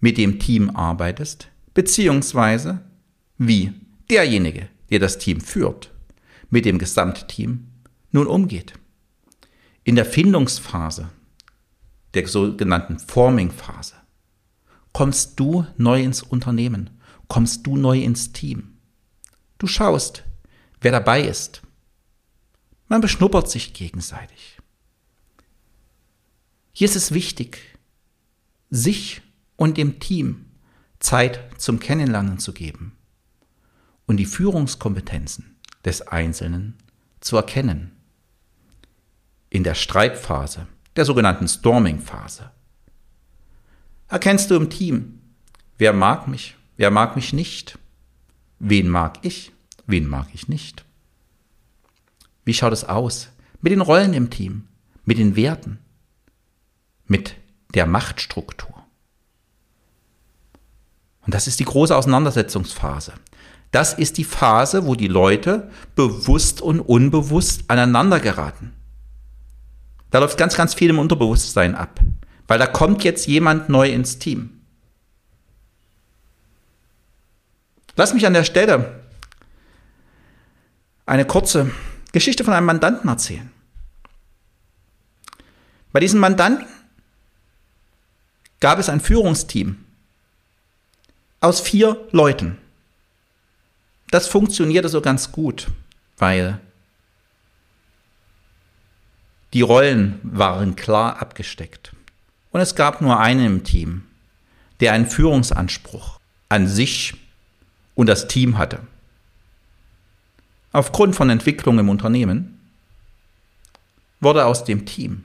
mit 0.00 0.18
dem 0.18 0.38
Team 0.38 0.70
arbeitest, 0.70 1.48
beziehungsweise 1.74 2.84
wie 3.38 3.72
derjenige, 4.10 4.68
der 4.90 4.98
das 4.98 5.18
Team 5.18 5.40
führt, 5.40 5.92
mit 6.50 6.64
dem 6.64 6.78
Gesamtteam 6.78 7.66
nun 8.12 8.26
umgeht. 8.26 8.74
In 9.84 9.96
der 9.96 10.04
Findungsphase, 10.04 11.08
der 12.14 12.26
sogenannten 12.28 12.98
Forming-Phase, 12.98 13.94
kommst 14.92 15.38
du 15.38 15.66
neu 15.76 16.02
ins 16.02 16.22
Unternehmen, 16.22 16.90
kommst 17.28 17.66
du 17.66 17.76
neu 17.76 18.00
ins 18.00 18.32
Team. 18.32 18.78
Du 19.58 19.66
schaust, 19.66 20.24
wer 20.80 20.92
dabei 20.92 21.22
ist. 21.22 21.62
Man 22.88 23.00
beschnuppert 23.00 23.50
sich 23.50 23.72
gegenseitig. 23.72 24.58
Hier 26.72 26.84
ist 26.84 26.96
es 26.96 27.12
wichtig, 27.12 27.58
sich 28.70 29.22
und 29.56 29.76
dem 29.76 29.98
Team 29.98 30.46
Zeit 30.98 31.40
zum 31.58 31.78
Kennenlernen 31.78 32.38
zu 32.38 32.52
geben 32.52 32.96
und 34.06 34.18
die 34.18 34.26
Führungskompetenzen 34.26 35.56
des 35.84 36.02
Einzelnen 36.02 36.76
zu 37.20 37.36
erkennen. 37.36 37.92
In 39.50 39.64
der 39.64 39.74
Streitphase, 39.74 40.66
der 40.96 41.04
sogenannten 41.04 41.48
Storming-Phase, 41.48 42.50
erkennst 44.08 44.50
du 44.50 44.56
im 44.56 44.70
Team, 44.70 45.20
wer 45.78 45.92
mag 45.92 46.28
mich, 46.28 46.56
wer 46.76 46.90
mag 46.90 47.16
mich 47.16 47.32
nicht, 47.32 47.78
wen 48.58 48.88
mag 48.88 49.18
ich, 49.22 49.52
wen 49.86 50.08
mag 50.08 50.28
ich 50.32 50.48
nicht. 50.48 50.84
Wie 52.44 52.54
schaut 52.54 52.72
es 52.72 52.84
aus 52.84 53.28
mit 53.60 53.72
den 53.72 53.80
Rollen 53.80 54.14
im 54.14 54.30
Team, 54.30 54.68
mit 55.04 55.18
den 55.18 55.36
Werten, 55.36 55.78
mit 57.06 57.34
der 57.74 57.86
Machtstruktur? 57.86 58.74
Und 61.22 61.34
das 61.34 61.46
ist 61.46 61.58
die 61.58 61.64
große 61.64 61.94
Auseinandersetzungsphase. 61.94 63.12
Das 63.72 63.94
ist 63.94 64.16
die 64.16 64.24
Phase, 64.24 64.86
wo 64.86 64.94
die 64.94 65.08
Leute 65.08 65.70
bewusst 65.96 66.60
und 66.60 66.80
unbewusst 66.80 67.64
aneinander 67.68 68.20
geraten. 68.20 68.72
Da 70.10 70.20
läuft 70.20 70.38
ganz, 70.38 70.56
ganz 70.56 70.72
viel 70.72 70.90
im 70.90 71.00
Unterbewusstsein 71.00 71.74
ab, 71.74 72.00
weil 72.46 72.58
da 72.58 72.66
kommt 72.66 73.02
jetzt 73.02 73.26
jemand 73.26 73.68
neu 73.68 73.90
ins 73.90 74.18
Team. 74.18 74.60
Lass 77.96 78.14
mich 78.14 78.26
an 78.26 78.34
der 78.34 78.44
Stelle 78.44 79.05
eine 81.06 81.24
kurze 81.24 81.70
Geschichte 82.12 82.44
von 82.44 82.52
einem 82.52 82.66
Mandanten 82.66 83.08
erzählen. 83.08 83.50
Bei 85.92 86.00
diesem 86.00 86.20
Mandanten 86.20 86.66
gab 88.60 88.78
es 88.78 88.88
ein 88.88 89.00
Führungsteam 89.00 89.84
aus 91.40 91.60
vier 91.60 92.06
Leuten. 92.10 92.58
Das 94.10 94.26
funktionierte 94.28 94.88
so 94.88 95.00
ganz 95.00 95.32
gut, 95.32 95.68
weil 96.18 96.60
Die 99.52 99.62
Rollen 99.62 100.20
waren 100.22 100.76
klar 100.76 101.22
abgesteckt. 101.22 101.92
Und 102.50 102.60
es 102.60 102.74
gab 102.74 103.00
nur 103.00 103.18
einen 103.20 103.46
im 103.46 103.64
Team, 103.64 104.04
der 104.80 104.92
einen 104.92 105.06
Führungsanspruch 105.06 106.18
an 106.50 106.66
sich 106.66 107.14
und 107.94 108.06
das 108.06 108.28
Team 108.28 108.58
hatte. 108.58 108.80
Aufgrund 110.76 111.16
von 111.16 111.30
Entwicklung 111.30 111.78
im 111.78 111.88
Unternehmen 111.88 112.60
wurde 114.20 114.44
aus 114.44 114.62
dem 114.62 114.84
Team 114.84 115.24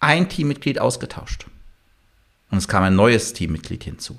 ein 0.00 0.30
Teammitglied 0.30 0.78
ausgetauscht. 0.78 1.44
Und 2.50 2.56
es 2.56 2.68
kam 2.68 2.82
ein 2.82 2.96
neues 2.96 3.34
Teammitglied 3.34 3.84
hinzu. 3.84 4.16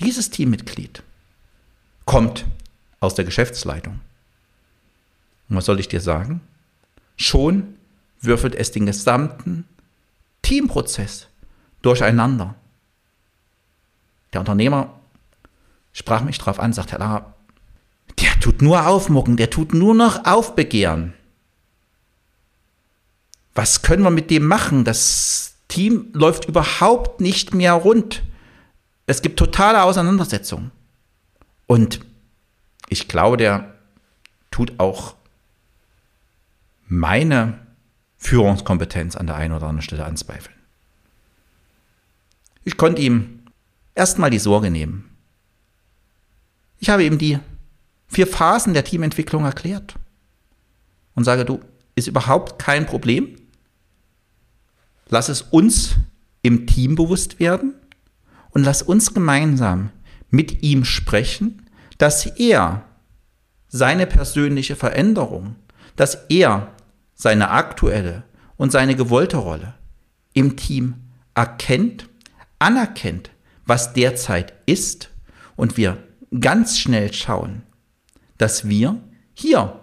Dieses 0.00 0.30
Teammitglied 0.30 1.02
kommt 2.06 2.46
aus 3.00 3.14
der 3.14 3.26
Geschäftsleitung. 3.26 4.00
Und 5.50 5.56
was 5.56 5.66
soll 5.66 5.78
ich 5.78 5.88
dir 5.88 6.00
sagen? 6.00 6.40
Schon 7.18 7.76
würfelt 8.22 8.54
es 8.54 8.70
den 8.70 8.86
gesamten 8.86 9.66
Teamprozess 10.40 11.26
durcheinander. 11.82 12.54
Der 14.32 14.40
Unternehmer 14.40 14.98
sprach 15.92 16.22
mich 16.22 16.38
darauf 16.38 16.60
an, 16.60 16.72
sagte, 16.72 16.96
Lara, 16.96 17.18
der 17.20 17.34
tut 18.50 18.62
nur 18.62 18.88
aufmucken, 18.88 19.36
der 19.36 19.48
tut 19.48 19.74
nur 19.74 19.94
noch 19.94 20.24
aufbegehren. 20.24 21.14
Was 23.54 23.82
können 23.82 24.02
wir 24.02 24.10
mit 24.10 24.30
dem 24.30 24.46
machen? 24.46 24.84
Das 24.84 25.54
Team 25.68 26.08
läuft 26.14 26.46
überhaupt 26.46 27.20
nicht 27.20 27.54
mehr 27.54 27.74
rund. 27.74 28.24
Es 29.06 29.22
gibt 29.22 29.38
totale 29.38 29.84
Auseinandersetzungen. 29.84 30.72
Und 31.68 32.00
ich 32.88 33.06
glaube, 33.06 33.36
der 33.36 33.74
tut 34.50 34.80
auch 34.80 35.14
meine 36.88 37.58
Führungskompetenz 38.16 39.14
an 39.14 39.28
der 39.28 39.36
einen 39.36 39.54
oder 39.54 39.68
anderen 39.68 39.82
Stelle 39.82 40.04
anzweifeln. 40.04 40.56
Ich 42.64 42.76
konnte 42.76 43.00
ihm 43.00 43.44
erstmal 43.94 44.30
die 44.30 44.40
Sorge 44.40 44.72
nehmen. 44.72 45.08
Ich 46.80 46.90
habe 46.90 47.04
ihm 47.04 47.16
die 47.16 47.38
vier 48.10 48.26
Phasen 48.26 48.74
der 48.74 48.84
Teamentwicklung 48.84 49.44
erklärt 49.44 49.94
und 51.14 51.24
sage, 51.24 51.44
du, 51.44 51.60
ist 51.94 52.08
überhaupt 52.08 52.58
kein 52.58 52.86
Problem. 52.86 53.36
Lass 55.08 55.28
es 55.28 55.42
uns 55.42 55.96
im 56.42 56.66
Team 56.66 56.96
bewusst 56.96 57.38
werden 57.38 57.74
und 58.50 58.64
lass 58.64 58.82
uns 58.82 59.14
gemeinsam 59.14 59.90
mit 60.28 60.62
ihm 60.62 60.84
sprechen, 60.84 61.66
dass 61.98 62.26
er 62.26 62.84
seine 63.68 64.06
persönliche 64.06 64.76
Veränderung, 64.76 65.56
dass 65.96 66.26
er 66.28 66.72
seine 67.14 67.50
aktuelle 67.50 68.24
und 68.56 68.72
seine 68.72 68.96
gewollte 68.96 69.36
Rolle 69.36 69.74
im 70.32 70.56
Team 70.56 70.94
erkennt, 71.34 72.08
anerkennt, 72.58 73.30
was 73.66 73.92
derzeit 73.92 74.54
ist 74.66 75.10
und 75.54 75.76
wir 75.76 76.02
ganz 76.40 76.78
schnell 76.78 77.12
schauen, 77.12 77.62
dass 78.40 78.68
wir 78.68 79.00
hier 79.34 79.80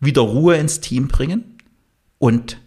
wieder 0.00 0.22
Ruhe 0.22 0.56
ins 0.56 0.80
Team 0.80 1.08
bringen 1.08 1.58
und 2.18 2.58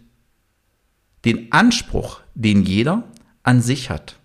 den 1.24 1.52
Anspruch, 1.52 2.20
den 2.34 2.62
jeder 2.62 3.04
an 3.42 3.60
sich 3.60 3.90
hat, 3.90 4.18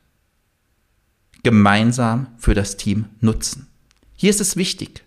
gemeinsam 1.43 2.27
für 2.37 2.53
das 2.53 2.77
Team 2.77 3.05
nutzen. 3.19 3.67
Hier 4.15 4.29
ist 4.29 4.41
es 4.41 4.55
wichtig, 4.55 5.03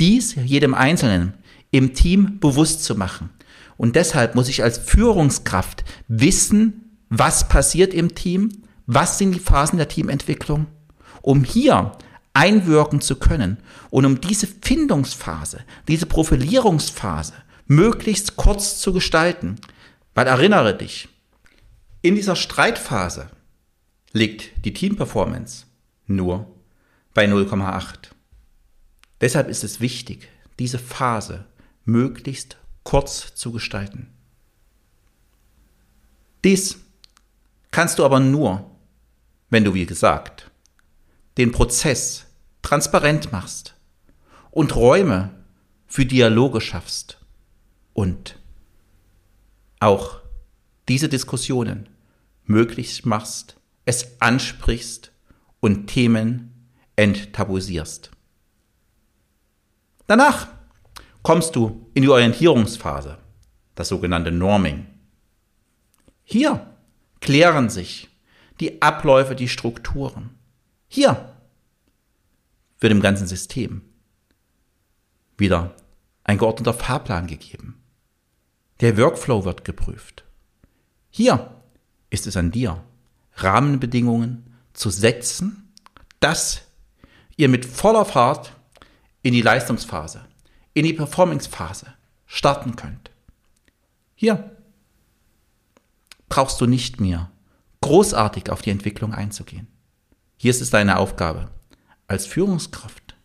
dies 0.00 0.34
jedem 0.34 0.74
Einzelnen 0.74 1.34
im 1.70 1.94
Team 1.94 2.40
bewusst 2.40 2.84
zu 2.84 2.94
machen. 2.96 3.30
Und 3.76 3.96
deshalb 3.96 4.34
muss 4.34 4.48
ich 4.48 4.62
als 4.62 4.78
Führungskraft 4.78 5.84
wissen, 6.08 6.98
was 7.08 7.48
passiert 7.48 7.92
im 7.92 8.14
Team, 8.14 8.50
was 8.86 9.18
sind 9.18 9.32
die 9.32 9.40
Phasen 9.40 9.76
der 9.76 9.88
Teamentwicklung, 9.88 10.66
um 11.22 11.44
hier 11.44 11.92
einwirken 12.36 13.00
zu 13.00 13.16
können 13.16 13.56
und 13.88 14.04
um 14.04 14.20
diese 14.20 14.46
Findungsphase, 14.46 15.64
diese 15.88 16.04
Profilierungsphase 16.04 17.32
möglichst 17.66 18.36
kurz 18.36 18.78
zu 18.78 18.92
gestalten. 18.92 19.56
Weil 20.14 20.26
erinnere 20.26 20.76
dich, 20.76 21.08
in 22.02 22.14
dieser 22.14 22.36
Streitphase 22.36 23.30
liegt 24.12 24.64
die 24.66 24.74
Teamperformance 24.74 25.64
nur 26.06 26.54
bei 27.14 27.24
0,8. 27.24 28.10
Deshalb 29.22 29.48
ist 29.48 29.64
es 29.64 29.80
wichtig, 29.80 30.28
diese 30.58 30.78
Phase 30.78 31.46
möglichst 31.86 32.58
kurz 32.84 33.34
zu 33.34 33.50
gestalten. 33.50 34.12
Dies 36.44 36.78
kannst 37.70 37.98
du 37.98 38.04
aber 38.04 38.20
nur, 38.20 38.70
wenn 39.48 39.64
du, 39.64 39.72
wie 39.72 39.86
gesagt, 39.86 40.50
den 41.38 41.50
Prozess 41.50 42.25
transparent 42.66 43.30
machst 43.30 43.76
und 44.50 44.74
Räume 44.74 45.30
für 45.86 46.04
Dialoge 46.04 46.60
schaffst 46.60 47.24
und 47.92 48.40
auch 49.78 50.20
diese 50.88 51.08
Diskussionen 51.08 51.88
möglich 52.44 53.04
machst, 53.04 53.56
es 53.84 54.20
ansprichst 54.20 55.12
und 55.60 55.86
Themen 55.86 56.68
enttabuisierst. 56.96 58.10
Danach 60.08 60.48
kommst 61.22 61.54
du 61.54 61.88
in 61.94 62.02
die 62.02 62.08
Orientierungsphase, 62.08 63.18
das 63.76 63.86
sogenannte 63.86 64.32
Norming. 64.32 64.88
Hier 66.24 66.66
klären 67.20 67.70
sich 67.70 68.08
die 68.58 68.82
Abläufe, 68.82 69.36
die 69.36 69.48
Strukturen. 69.48 70.36
Hier 70.88 71.35
wird 72.80 72.92
im 72.92 73.00
ganzen 73.00 73.26
System 73.26 73.82
wieder 75.36 75.74
ein 76.24 76.38
geordneter 76.38 76.74
Fahrplan 76.74 77.26
gegeben. 77.26 77.82
Der 78.80 78.96
Workflow 78.96 79.44
wird 79.44 79.64
geprüft. 79.64 80.24
Hier 81.10 81.62
ist 82.10 82.26
es 82.26 82.36
an 82.36 82.50
dir, 82.50 82.82
Rahmenbedingungen 83.34 84.54
zu 84.72 84.90
setzen, 84.90 85.72
dass 86.20 86.62
ihr 87.36 87.48
mit 87.48 87.64
voller 87.64 88.04
Fahrt 88.04 88.52
in 89.22 89.32
die 89.32 89.42
Leistungsphase, 89.42 90.24
in 90.74 90.84
die 90.84 90.92
Performance-Phase 90.92 91.94
starten 92.26 92.76
könnt. 92.76 93.10
Hier 94.14 94.56
brauchst 96.28 96.60
du 96.60 96.66
nicht 96.66 97.00
mehr 97.00 97.30
großartig 97.80 98.50
auf 98.50 98.62
die 98.62 98.70
Entwicklung 98.70 99.14
einzugehen. 99.14 99.68
Hier 100.36 100.50
ist 100.50 100.60
es 100.60 100.70
deine 100.70 100.98
Aufgabe, 100.98 101.50
als 102.06 102.26
Führungskraft 102.26 103.16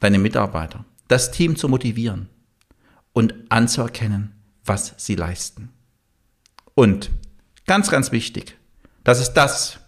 deine 0.00 0.18
Mitarbeiter, 0.18 0.84
das 1.08 1.30
Team 1.30 1.56
zu 1.56 1.68
motivieren 1.68 2.28
und 3.12 3.34
anzuerkennen, 3.48 4.34
was 4.64 4.94
sie 4.98 5.14
leisten. 5.14 5.70
Und 6.74 7.10
ganz, 7.66 7.90
ganz 7.90 8.12
wichtig, 8.12 8.56
das 9.02 9.20
ist 9.20 9.34
das, 9.34 9.78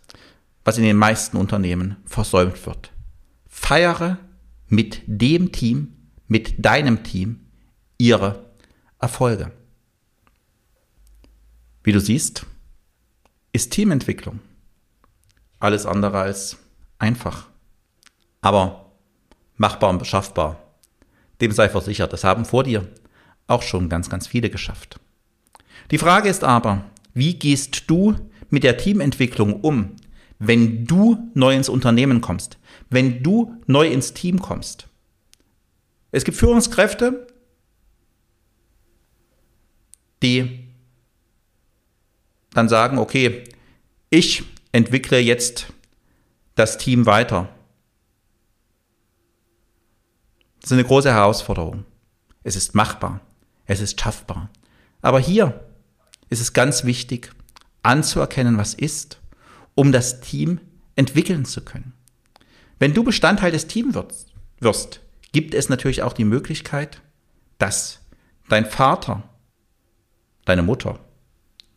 was 0.65 0.79
in 0.79 0.85
den 0.85 0.97
meisten 0.97 1.37
Unternehmen 1.37 1.97
versäumt 2.05 2.65
wird. 2.67 2.93
Feiere 3.47 4.19
mit 4.69 5.03
dem 5.07 5.53
Team, 5.53 6.11
mit 6.29 6.65
deinem 6.65 7.03
Team 7.05 7.47
ihre 7.99 8.51
Erfolge. 8.99 9.53
Wie 11.83 11.93
du 11.93 12.01
siehst, 12.01 12.47
ist 13.53 13.73
Teamentwicklung 13.73 14.41
alles 15.59 15.87
andere 15.87 16.21
als 16.21 16.59
einfach. 16.99 17.49
Aber 18.41 18.93
machbar 19.57 19.91
und 19.91 19.99
beschaffbar. 19.99 20.63
Dem 21.41 21.53
sei 21.53 21.69
versichert, 21.69 22.13
das 22.13 22.25
haben 22.25 22.45
vor 22.45 22.65
dir 22.65 22.89
auch 23.47 23.63
schon 23.63 23.89
ganz, 23.89 24.09
ganz 24.09 24.27
viele 24.27 24.51
geschafft. 24.51 24.99
Die 25.91 25.99
Frage 25.99 26.29
ist 26.29 26.45
aber, 26.45 26.85
wie 27.15 27.35
gehst 27.35 27.89
du 27.89 28.17
mit 28.51 28.65
der 28.65 28.77
Teamentwicklung 28.77 29.61
um, 29.61 29.97
wenn 30.39 30.85
du 30.85 31.31
neu 31.35 31.55
ins 31.55 31.69
Unternehmen 31.69 32.21
kommst, 32.21 32.59
wenn 32.91 33.23
du 33.23 33.57
neu 33.67 33.87
ins 33.89 34.15
Team 34.15 34.41
kommst? 34.41 34.89
Es 36.11 36.25
gibt 36.25 36.37
Führungskräfte, 36.37 37.27
die 40.23 40.67
dann 42.53 42.69
sagen, 42.69 42.99
okay, 42.99 43.45
ich 44.09 44.45
entwickle 44.73 45.19
jetzt 45.19 45.73
das 46.57 46.79
Team 46.79 47.07
weiter. 47.07 47.49
Das 50.61 50.73
ist 50.73 50.73
eine 50.73 50.85
große 50.85 51.13
Herausforderung. 51.13 51.85
Es 52.43 52.57
ist 52.57 52.75
machbar. 52.75 53.21
Es 53.67 53.81
ist 53.81 54.01
schaffbar. 54.01 54.51
Aber 55.01 55.21
hier 55.21 55.65
ist 56.29 56.41
es 56.41 56.53
ganz 56.53 56.85
wichtig, 56.85 57.31
anzuerkennen, 57.85 58.59
was 58.59 58.75
ist, 58.75 59.21
um 59.77 59.93
das 59.93 60.21
Team 60.21 60.61
entwickeln 60.97 61.45
zu 61.45 61.65
können. 61.65 61.93
Wenn 62.81 62.95
du 62.95 63.05
Bestandteil 63.05 63.53
des 63.53 63.69
Teams 63.69 63.95
wirst, 63.95 64.33
wirst, 64.59 65.01
gibt 65.33 65.55
es 65.55 65.69
natürlich 65.69 66.03
auch 66.03 66.13
die 66.13 66.25
Möglichkeit, 66.25 67.01
dass 67.59 68.01
dein 68.49 68.67
Vater 68.67 69.23
deine 70.47 70.63
Mutter, 70.63 70.99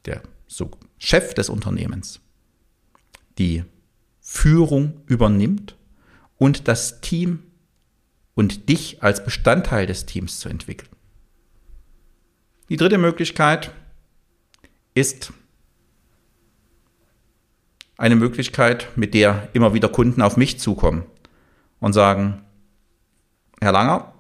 der 0.06 0.22
so 0.48 0.72
Chef 0.98 1.34
des 1.34 1.50
Unternehmens, 1.50 2.22
die 3.38 3.66
Führung 4.32 5.02
übernimmt 5.08 5.76
und 6.38 6.68
das 6.68 7.02
Team 7.02 7.42
und 8.36 8.70
dich 8.70 9.02
als 9.02 9.24
Bestandteil 9.26 9.88
des 9.88 10.06
Teams 10.06 10.40
zu 10.40 10.50
entwickeln. 10.50 10.92
Die 12.70 12.78
dritte 12.78 13.00
Möglichkeit 13.00 13.72
ist 14.94 15.34
eine 17.98 18.16
Möglichkeit, 18.16 18.96
mit 18.96 19.16
der 19.16 19.50
immer 19.54 19.74
wieder 19.74 19.90
Kunden 19.90 20.22
auf 20.22 20.38
mich 20.38 20.60
zukommen 20.60 21.06
und 21.80 21.94
sagen, 21.94 22.44
Herr 23.60 23.72
Langer, 23.72 24.14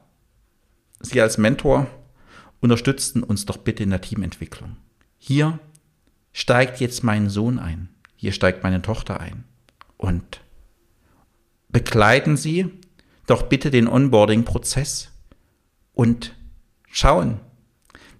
Sie 1.01 1.21
als 1.21 1.37
Mentor 1.37 1.85
unterstützen 2.61 3.21
uns 3.21 3.45
doch 3.45 3.57
bitte 3.57 3.83
in 3.83 3.91
der 3.91 4.01
Teamentwicklung. 4.01 4.75
Hier 5.19 5.59
steigt 6.33 6.79
jetzt 6.79 7.03
mein 7.03 7.29
Sohn 7.29 7.59
ein, 7.59 7.89
hier 8.15 8.31
steigt 8.31 8.63
meine 8.63 8.81
Tochter 8.81 9.19
ein 9.19 9.45
und 9.99 10.41
begleiten 11.67 12.37
Sie 12.37 12.71
doch 13.27 13.43
bitte 13.43 13.69
den 13.69 13.87
Onboarding-Prozess 13.87 15.11
und 15.93 16.35
schauen, 16.87 17.39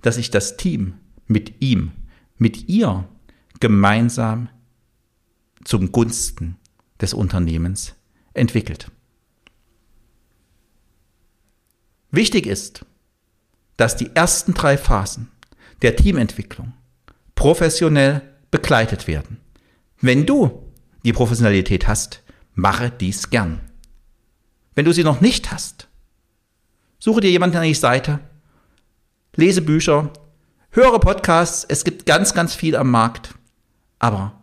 dass 0.03 0.15
sich 0.15 0.29
das 0.29 0.57
Team 0.57 0.99
mit 1.25 1.61
ihm, 1.61 1.93
mit 2.37 2.69
ihr 2.69 3.07
gemeinsam 3.59 4.49
zum 5.63 5.91
Gunsten 5.91 6.57
des 7.01 7.13
Unternehmens 7.13 7.95
entwickelt. 8.33 8.91
Wichtig 12.11 12.45
ist, 12.45 12.85
dass 13.77 13.95
die 13.95 14.15
ersten 14.15 14.53
drei 14.53 14.77
Phasen 14.77 15.31
der 15.81 15.95
Teamentwicklung 15.95 16.73
professionell 17.35 18.21
begleitet 18.51 19.07
werden. 19.07 19.37
Wenn 20.01 20.25
du 20.25 20.68
die 21.03 21.13
Professionalität 21.13 21.87
hast, 21.87 22.23
mache 22.53 22.91
dies 22.91 23.29
gern. 23.29 23.61
Wenn 24.75 24.85
du 24.85 24.93
sie 24.93 25.03
noch 25.03 25.21
nicht 25.21 25.51
hast, 25.51 25.87
suche 26.99 27.21
dir 27.21 27.31
jemanden 27.31 27.57
an 27.57 27.63
die 27.63 27.73
Seite, 27.73 28.19
lese 29.35 29.61
Bücher, 29.61 30.11
höre 30.71 30.99
Podcasts, 30.99 31.65
es 31.67 31.83
gibt 31.83 32.05
ganz, 32.05 32.33
ganz 32.33 32.55
viel 32.55 32.75
am 32.75 32.91
Markt, 32.91 33.33
aber 33.99 34.39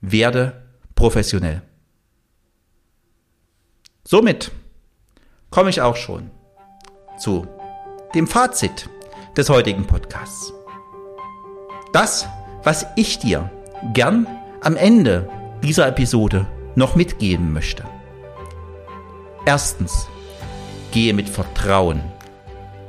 werde 0.00 0.66
professionell. 0.94 1.62
Somit 4.04 4.50
komme 5.50 5.70
ich 5.70 5.80
auch 5.80 5.96
schon 5.96 6.30
zu 7.18 7.46
dem 8.14 8.26
Fazit 8.26 8.88
des 9.36 9.48
heutigen 9.48 9.86
Podcasts. 9.86 10.52
Das, 11.92 12.26
was 12.64 12.86
ich 12.96 13.18
dir 13.18 13.50
gern 13.92 14.26
am 14.62 14.76
Ende 14.76 15.28
dieser 15.62 15.88
Episode 15.88 16.46
noch 16.74 16.96
mitgeben 16.96 17.52
möchte. 17.52 17.84
Erstens, 19.46 20.08
gehe 20.92 21.14
mit 21.14 21.28
Vertrauen, 21.28 22.02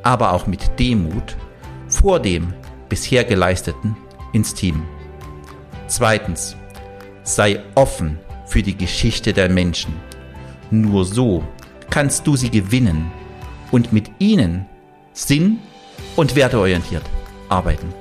aber 0.03 0.33
auch 0.33 0.47
mit 0.47 0.79
Demut 0.79 1.37
vor 1.87 2.19
dem 2.19 2.53
bisher 2.89 3.23
geleisteten 3.23 3.95
ins 4.33 4.53
Team. 4.53 4.83
Zweitens, 5.87 6.55
sei 7.23 7.61
offen 7.75 8.17
für 8.47 8.63
die 8.63 8.77
Geschichte 8.77 9.33
der 9.33 9.49
Menschen. 9.49 9.93
Nur 10.71 11.05
so 11.05 11.43
kannst 11.89 12.25
du 12.27 12.35
sie 12.35 12.49
gewinnen 12.49 13.11
und 13.71 13.93
mit 13.93 14.09
ihnen 14.19 14.65
sinn- 15.13 15.59
und 16.15 16.35
werteorientiert 16.35 17.03
arbeiten. 17.49 17.93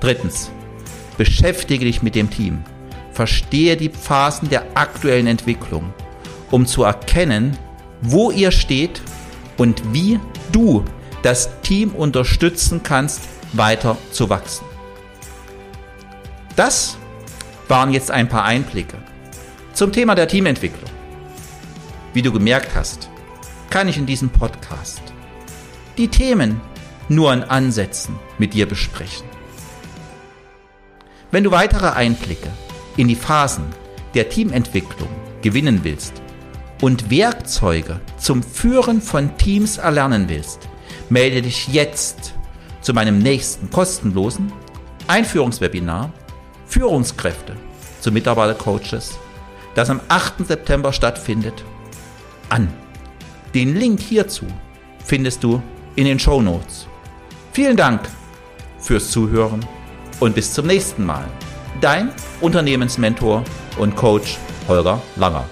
Drittens, 0.00 0.50
beschäftige 1.18 1.84
dich 1.84 2.02
mit 2.02 2.14
dem 2.14 2.30
Team. 2.30 2.64
Verstehe 3.20 3.76
die 3.76 3.90
Phasen 3.90 4.48
der 4.48 4.64
aktuellen 4.78 5.26
Entwicklung, 5.26 5.92
um 6.50 6.64
zu 6.64 6.84
erkennen, 6.84 7.54
wo 8.00 8.30
ihr 8.30 8.50
steht 8.50 9.02
und 9.58 9.82
wie 9.92 10.18
du 10.52 10.86
das 11.20 11.50
Team 11.60 11.90
unterstützen 11.90 12.82
kannst, 12.82 13.20
weiter 13.52 13.98
zu 14.10 14.30
wachsen. 14.30 14.64
Das 16.56 16.96
waren 17.68 17.92
jetzt 17.92 18.10
ein 18.10 18.26
paar 18.26 18.44
Einblicke 18.44 18.96
zum 19.74 19.92
Thema 19.92 20.14
der 20.14 20.26
Teamentwicklung. 20.26 20.90
Wie 22.14 22.22
du 22.22 22.32
gemerkt 22.32 22.74
hast, 22.74 23.10
kann 23.68 23.86
ich 23.86 23.98
in 23.98 24.06
diesem 24.06 24.30
Podcast 24.30 25.02
die 25.98 26.08
Themen 26.08 26.58
nur 27.10 27.34
in 27.34 27.42
Ansätzen 27.42 28.18
mit 28.38 28.54
dir 28.54 28.66
besprechen. 28.66 29.26
Wenn 31.30 31.44
du 31.44 31.50
weitere 31.50 31.90
Einblicke 31.90 32.48
in 32.96 33.08
die 33.08 33.16
Phasen 33.16 33.64
der 34.14 34.28
Teamentwicklung 34.28 35.08
gewinnen 35.42 35.80
willst 35.82 36.22
und 36.80 37.10
Werkzeuge 37.10 38.00
zum 38.18 38.42
Führen 38.42 39.00
von 39.00 39.36
Teams 39.36 39.78
erlernen 39.78 40.28
willst, 40.28 40.68
melde 41.08 41.42
dich 41.42 41.68
jetzt 41.68 42.34
zu 42.80 42.94
meinem 42.94 43.18
nächsten 43.18 43.70
kostenlosen 43.70 44.52
Einführungswebinar 45.06 46.12
Führungskräfte 46.66 47.56
zu 48.00 48.12
Mitarbeitercoaches, 48.12 49.18
das 49.74 49.90
am 49.90 50.00
8. 50.08 50.46
September 50.46 50.92
stattfindet, 50.92 51.64
an. 52.48 52.72
Den 53.54 53.74
Link 53.74 54.00
hierzu 54.00 54.46
findest 55.04 55.42
du 55.42 55.60
in 55.96 56.04
den 56.04 56.18
Show 56.18 56.40
Notes. 56.40 56.86
Vielen 57.52 57.76
Dank 57.76 58.08
fürs 58.78 59.10
Zuhören 59.10 59.64
und 60.20 60.34
bis 60.34 60.52
zum 60.52 60.66
nächsten 60.66 61.04
Mal. 61.04 61.24
Dein 61.80 62.12
Unternehmensmentor 62.42 63.42
und 63.78 63.96
Coach 63.96 64.36
Holger 64.68 65.00
Langer. 65.16 65.48